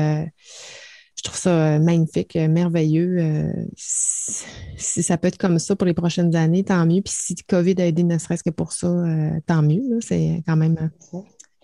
je 1.18 1.22
trouve 1.24 1.36
ça 1.36 1.50
euh, 1.50 1.78
magnifique, 1.80 2.36
euh, 2.36 2.46
merveilleux. 2.46 3.18
Euh, 3.18 3.52
si 3.76 5.02
ça 5.02 5.18
peut 5.18 5.26
être 5.26 5.36
comme 5.36 5.58
ça 5.58 5.74
pour 5.74 5.86
les 5.86 5.94
prochaines 5.94 6.36
années, 6.36 6.62
tant 6.62 6.86
mieux. 6.86 7.02
Puis 7.02 7.12
si 7.12 7.34
COVID 7.34 7.74
a 7.78 7.86
aidé 7.86 8.04
ne 8.04 8.18
serait-ce 8.18 8.44
que 8.44 8.50
pour 8.50 8.72
ça, 8.72 8.88
tant 9.46 9.62
mieux. 9.62 9.98
C'est 10.00 10.44
quand 10.46 10.56
même 10.56 10.90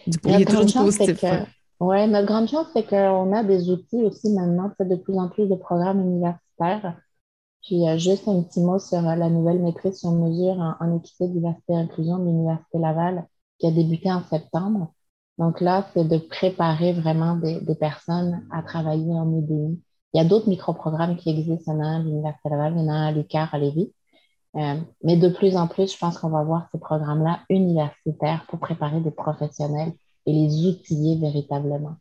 du, 0.09 0.19
il 0.25 0.41
y 0.41 0.43
a 0.43 0.45
toujours 0.45 0.65
du 0.65 0.73
positif. 0.73 1.25
Oui, 1.81 2.09
notre 2.09 2.27
grande 2.27 2.49
chance, 2.49 2.67
c'est 2.75 2.87
qu'on 2.87 3.33
a 3.33 3.45
des 3.45 3.71
outils 3.71 4.03
aussi 4.03 4.31
maintenant, 4.33 4.73
de 4.81 4.97
plus 4.97 5.17
en 5.17 5.29
plus 5.29 5.47
de 5.47 5.55
programmes 5.55 6.01
universitaires. 6.01 6.97
Puis 7.63 7.83
juste 7.99 8.27
un 8.27 8.43
petit 8.43 8.61
mot 8.61 8.81
sur 8.81 9.03
la 9.03 9.31
nouvelle 9.31 9.61
maîtrise 9.61 10.01
sur 10.01 10.11
mesure 10.11 10.59
en, 10.59 10.75
en 10.81 10.97
équité, 10.97 11.29
diversité 11.29 11.75
et 11.75 11.77
inclusion 11.77 12.19
de 12.19 12.25
l'Université 12.25 12.79
Laval 12.79 13.25
qui 13.59 13.69
a 13.69 13.71
débuté 13.71 14.11
en 14.11 14.23
septembre. 14.25 14.93
Donc 15.39 15.61
là, 15.61 15.87
c'est 15.93 16.07
de 16.07 16.19
préparer 16.19 16.93
vraiment 16.93 17.37
des, 17.37 17.61
personnes 17.75 18.47
à 18.53 18.63
travailler 18.63 19.13
en 19.13 19.37
EDI. 19.37 19.81
Il 20.13 20.19
y 20.19 20.21
a 20.21 20.25
d'autres 20.25 20.49
micro-programmes 20.49 21.17
qui 21.17 21.31
existent. 21.31 21.73
Il 21.73 21.79
y 21.79 21.81
en 21.81 21.85
a 21.85 21.87
un 21.87 22.01
à 22.01 22.03
l'Université 22.05 22.49
Laval, 22.49 22.75
il 22.77 22.83
y 22.83 22.85
en 22.85 22.89
a 22.89 22.93
un 22.93 23.07
à 23.09 23.13
l'UQAR, 23.13 23.53
à 23.53 23.59
Lévis. 23.59 23.93
Euh, 24.57 24.77
mais 25.03 25.17
de 25.17 25.29
plus 25.29 25.57
en 25.57 25.67
plus, 25.67 25.93
je 25.93 25.99
pense 25.99 26.19
qu'on 26.19 26.29
va 26.29 26.45
voir 26.45 26.69
ces 26.71 26.79
programmes-là 26.79 27.41
universitaires 27.51 28.47
pour 28.49 28.61
préparer 28.61 29.01
des 29.01 29.11
professionnels 29.11 29.93
et 30.27 30.33
les 30.33 30.67
outiller 30.67 31.19
véritablement. 31.19 31.97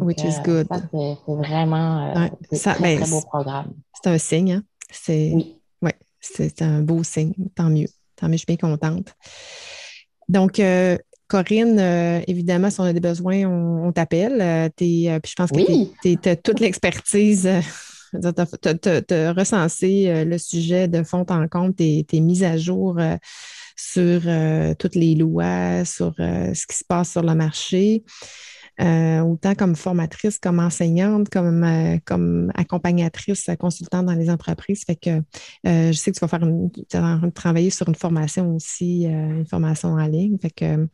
which 0.00 0.22
is 0.22 0.38
euh, 0.38 0.42
good. 0.44 0.68
Ça, 0.68 0.80
c'est 0.92 1.34
vraiment 1.34 2.06
euh, 2.06 2.14
un 2.14 2.28
très, 2.28 2.80
ben, 2.80 3.00
très 3.00 3.10
beau 3.10 3.20
programme. 3.22 3.72
C'est 3.92 4.10
un 4.10 4.18
signe. 4.18 4.52
Hein? 4.52 4.62
C'est, 4.92 5.32
oui. 5.34 5.60
Ouais, 5.82 5.94
c'est 6.20 6.62
un 6.62 6.82
beau 6.82 7.02
signe. 7.02 7.34
Tant 7.56 7.68
mieux. 7.68 7.88
Tant 8.14 8.28
mieux, 8.28 8.34
je 8.34 8.44
suis 8.48 8.56
bien 8.56 8.56
contente. 8.56 9.16
Donc, 10.28 10.60
Corinne, 11.28 11.78
évidemment, 12.26 12.70
si 12.70 12.80
on 12.80 12.84
a 12.84 12.92
des 12.92 13.00
besoins, 13.00 13.44
on, 13.44 13.92
t'appelle. 13.92 14.70
puis 14.76 15.04
je 15.06 15.34
pense 15.36 15.50
que 15.50 16.16
tu 16.16 16.28
as 16.28 16.36
toute 16.36 16.60
l'expertise. 16.60 17.48
tu 18.12 19.14
as, 19.14 19.32
recensé 19.32 20.24
le 20.24 20.38
sujet 20.38 20.88
de 20.88 21.02
fond 21.02 21.26
en 21.28 21.46
compte, 21.48 21.76
tu 21.76 22.04
es, 22.10 22.20
mise 22.20 22.44
à 22.44 22.56
jour 22.56 22.98
sur 23.76 24.22
toutes 24.78 24.94
les 24.94 25.14
lois, 25.14 25.84
sur 25.84 26.14
ce 26.16 26.66
qui 26.66 26.76
se 26.76 26.84
passe 26.86 27.12
sur 27.12 27.22
le 27.22 27.34
marché. 27.34 28.04
Euh, 28.80 29.20
autant 29.22 29.56
comme 29.56 29.74
formatrice, 29.74 30.38
comme 30.38 30.60
enseignante, 30.60 31.28
comme, 31.30 31.64
euh, 31.64 31.98
comme 32.04 32.52
accompagnatrice, 32.54 33.50
consultante 33.58 34.06
dans 34.06 34.14
les 34.14 34.30
entreprises. 34.30 34.84
Fait 34.84 34.94
que 34.94 35.10
euh, 35.66 35.90
je 35.90 35.92
sais 35.92 36.12
que 36.12 36.16
tu 36.16 36.20
vas 36.20 36.28
faire 36.28 36.44
une, 36.44 36.70
travailler 37.32 37.70
sur 37.70 37.88
une 37.88 37.96
formation 37.96 38.54
aussi, 38.54 39.04
une 39.04 39.46
formation 39.46 39.90
en 39.90 40.06
ligne. 40.06 40.38
Fait 40.38 40.50
que 40.50 40.88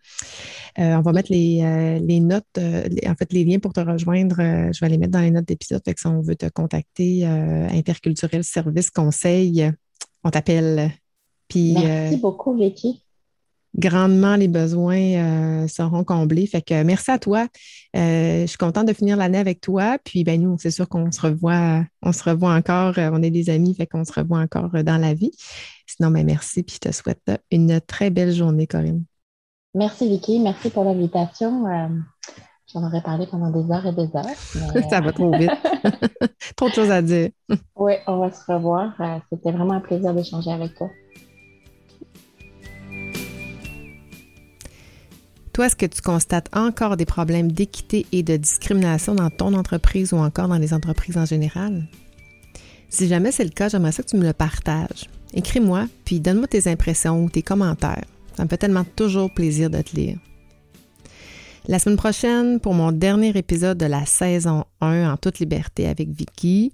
on 0.79 1.01
va 1.03 1.13
mettre 1.13 1.31
les, 1.31 2.01
les 2.03 2.21
notes, 2.21 2.59
en 2.59 3.15
fait, 3.15 3.33
les 3.33 3.45
liens 3.45 3.59
pour 3.59 3.75
te 3.75 3.81
rejoindre. 3.81 4.37
je 4.39 4.81
vais 4.81 4.89
les 4.89 4.99
mettre 4.99 5.13
dans 5.13 5.21
les 5.21 5.31
notes 5.31 5.47
d'épisode. 5.47 5.83
Fait 5.85 5.93
que 5.93 6.01
si 6.01 6.07
on 6.07 6.23
veut 6.23 6.37
te 6.37 6.49
contacter, 6.49 7.27
interculturel 7.27 8.45
service 8.45 8.91
conseil, 8.91 9.71
on 10.23 10.31
t'appelle. 10.31 10.91
Puis, 11.49 11.75
Merci 11.75 12.17
beaucoup, 12.17 12.57
Vicky 12.57 13.04
grandement 13.77 14.37
les 14.37 14.49
besoins 14.49 14.97
euh, 14.97 15.69
seront 15.69 16.05
comblés. 16.05 16.47
Fait 16.47 16.63
que 16.63 16.83
merci 16.83 17.11
à 17.11 17.19
toi. 17.19 17.47
Euh, 17.97 18.43
je 18.43 18.47
suis 18.47 18.59
contente 18.59 18.87
de 18.87 18.93
finir 18.93 19.17
l'année 19.17 19.39
avec 19.39 19.61
toi. 19.61 19.99
Puis 20.05 20.25
ben 20.25 20.41
nous, 20.41 20.57
c'est 20.59 20.71
sûr 20.71 20.89
qu'on 20.89 21.11
se 21.11 21.21
revoit, 21.21 21.85
on 22.03 22.13
se 22.13 22.23
revoit 22.23 22.55
encore. 22.55 22.99
Euh, 22.99 23.11
on 23.13 23.23
est 23.23 23.31
des 23.31 23.51
amis, 23.51 23.75
fait 23.75 23.87
qu'on 23.87 24.05
se 24.05 24.13
revoit 24.13 24.39
encore 24.39 24.71
dans 24.85 24.99
la 24.99 25.15
vie. 25.15 25.33
Sinon, 25.87 26.11
ben 26.11 26.25
merci. 26.25 26.63
Puis 26.63 26.77
je 26.83 26.89
te 26.89 26.95
souhaite 26.95 27.31
une 27.51 27.81
très 27.81 28.11
belle 28.11 28.33
journée, 28.33 28.67
Corinne. 28.67 29.05
Merci 29.75 30.09
Vicky, 30.09 30.39
merci 30.39 30.71
pour 30.71 30.85
l'invitation. 30.85 31.65
J'en 32.73 32.87
aurais 32.87 33.03
parlé 33.03 33.27
pendant 33.27 33.51
des 33.51 33.71
heures 33.73 33.87
et 33.87 33.93
des 33.93 34.09
heures. 34.17 34.85
Ça 34.91 35.01
va 35.01 35.13
trop 35.13 35.37
vite. 35.37 35.51
trop 36.57 36.69
de 36.69 36.75
choses 36.75 36.91
à 36.91 37.03
dire. 37.03 37.31
oui, 37.77 37.95
on 38.07 38.19
va 38.19 38.31
se 38.31 38.53
revoir. 38.53 38.93
C'était 39.31 39.51
vraiment 39.51 39.75
un 39.75 39.81
plaisir 39.81 40.15
d'échanger 40.15 40.53
avec 40.53 40.75
toi. 40.75 40.89
Toi, 45.55 45.67
est-ce 45.67 45.77
que 45.77 45.87
tu 45.87 46.03
constates 46.03 46.49
encore 46.53 46.97
des 46.97 47.05
problèmes 47.05 47.53
d'équité 47.53 48.07
et 48.11 48.25
de 48.25 48.37
discrimination 48.37 49.15
dans 49.15 49.31
ton 49.31 49.55
entreprise 49.55 50.13
ou 50.13 50.17
encore 50.17 50.49
dans 50.49 50.59
les 50.59 50.75
entreprises 50.75 51.17
en 51.17 51.27
général? 51.27 51.87
Si 52.89 53.07
jamais 53.07 53.31
c'est 53.31 53.45
le 53.45 53.51
cas, 53.51 53.69
j'aimerais 53.69 53.93
ça 53.93 54.03
que 54.03 54.09
tu 54.09 54.17
me 54.17 54.27
le 54.27 54.33
partages. 54.33 55.09
Écris-moi, 55.33 55.87
puis 56.05 56.19
donne-moi 56.19 56.49
tes 56.49 56.69
impressions 56.69 57.23
ou 57.23 57.31
tes 57.31 57.43
commentaires. 57.43 58.05
Ça 58.37 58.43
me 58.43 58.49
fait 58.49 58.57
tellement 58.57 58.83
toujours 58.97 59.33
plaisir 59.33 59.71
de 59.71 59.81
te 59.81 59.95
lire. 59.95 60.19
La 61.69 61.79
semaine 61.79 61.99
prochaine, 61.99 62.59
pour 62.59 62.75
mon 62.75 62.91
dernier 62.91 63.29
épisode 63.39 63.79
de 63.79 63.87
la 63.87 64.07
saison 64.07 64.65
1 64.81 65.09
en 65.09 65.17
toute 65.17 65.39
liberté 65.39 65.87
avec 65.87 66.09
Vicky, 66.09 66.73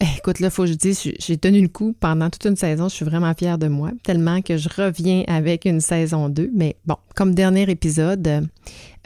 écoute, 0.00 0.38
là, 0.40 0.48
il 0.48 0.50
faut 0.50 0.62
que 0.62 0.68
je 0.68 0.74
dise, 0.74 1.02
j'ai 1.18 1.36
tenu 1.36 1.60
le 1.60 1.68
coup 1.68 1.94
pendant 1.98 2.30
toute 2.30 2.44
une 2.46 2.56
saison. 2.56 2.88
Je 2.88 2.94
suis 2.94 3.04
vraiment 3.04 3.32
fière 3.34 3.58
de 3.58 3.68
moi, 3.68 3.90
tellement 4.04 4.42
que 4.42 4.56
je 4.56 4.68
reviens 4.68 5.24
avec 5.26 5.64
une 5.64 5.80
saison 5.80 6.28
2. 6.28 6.50
Mais 6.54 6.76
bon, 6.86 6.96
comme 7.14 7.34
dernier 7.34 7.68
épisode, 7.68 8.48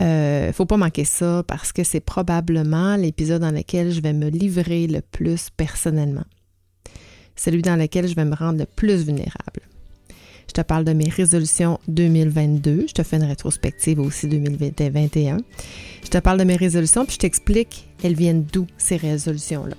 euh, 0.01 0.53
faut 0.53 0.67
pas 0.67 0.77
manquer 0.77 1.05
ça 1.05 1.45
parce 1.47 1.73
que 1.73 1.85
c'est 1.85 2.01
probablement 2.01 2.97
l'épisode 2.97 3.41
dans 3.41 3.51
lequel 3.51 3.91
je 3.91 4.01
vais 4.01 4.13
me 4.13 4.29
livrer 4.29 4.87
le 4.87 5.01
plus 5.01 5.49
personnellement. 5.57 6.25
Celui 7.37 7.63
dans 7.63 7.77
lequel 7.77 8.07
je 8.07 8.15
vais 8.15 8.27
me 8.27 8.35
rendre 8.35 8.59
le 8.59 8.67
plus 8.67 9.05
vulnérable. 9.05 9.63
Je 10.49 10.53
te 10.53 10.61
parle 10.61 10.85
de 10.85 10.93
mes 10.93 11.09
résolutions 11.09 11.81
2022. 11.89 12.85
Je 12.89 12.93
te 12.93 13.03
fais 13.03 13.17
une 13.17 13.25
rétrospective 13.25 13.99
aussi 14.01 14.29
2021. 14.29 15.39
Je 16.05 16.09
te 16.11 16.19
parle 16.19 16.39
de 16.39 16.45
mes 16.45 16.57
résolutions, 16.57 17.07
puis 17.07 17.15
je 17.15 17.21
t'explique 17.21 17.89
elles 18.05 18.15
viennent 18.15 18.45
d'où 18.53 18.67
ces 18.77 18.97
résolutions-là. 18.97 19.77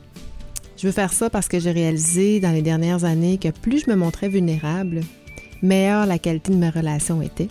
Je 0.83 0.89
veux 0.89 0.93
faire 0.93 1.13
ça 1.13 1.29
parce 1.29 1.47
que 1.47 1.61
j'ai 1.61 1.71
réalisé 1.71 2.41
dans 2.41 2.51
les 2.51 2.61
dernières 2.61 3.05
années 3.05 3.37
que 3.37 3.47
plus 3.47 3.85
je 3.85 3.89
me 3.89 3.95
montrais 3.95 4.27
vulnérable, 4.27 4.99
meilleure 5.61 6.05
la 6.05 6.19
qualité 6.19 6.51
de 6.51 6.57
mes 6.57 6.69
relations 6.69 7.21
était. 7.21 7.47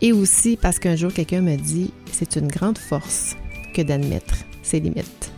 Et 0.00 0.12
aussi 0.12 0.58
parce 0.60 0.80
qu'un 0.80 0.96
jour 0.96 1.12
quelqu'un 1.12 1.42
me 1.42 1.54
dit 1.54 1.92
c'est 2.10 2.34
une 2.34 2.48
grande 2.48 2.78
force 2.78 3.36
que 3.72 3.82
d'admettre 3.82 4.34
ses 4.64 4.80
limites. 4.80 5.30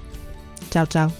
Ciao, 0.70 0.86
ciao. 0.86 1.10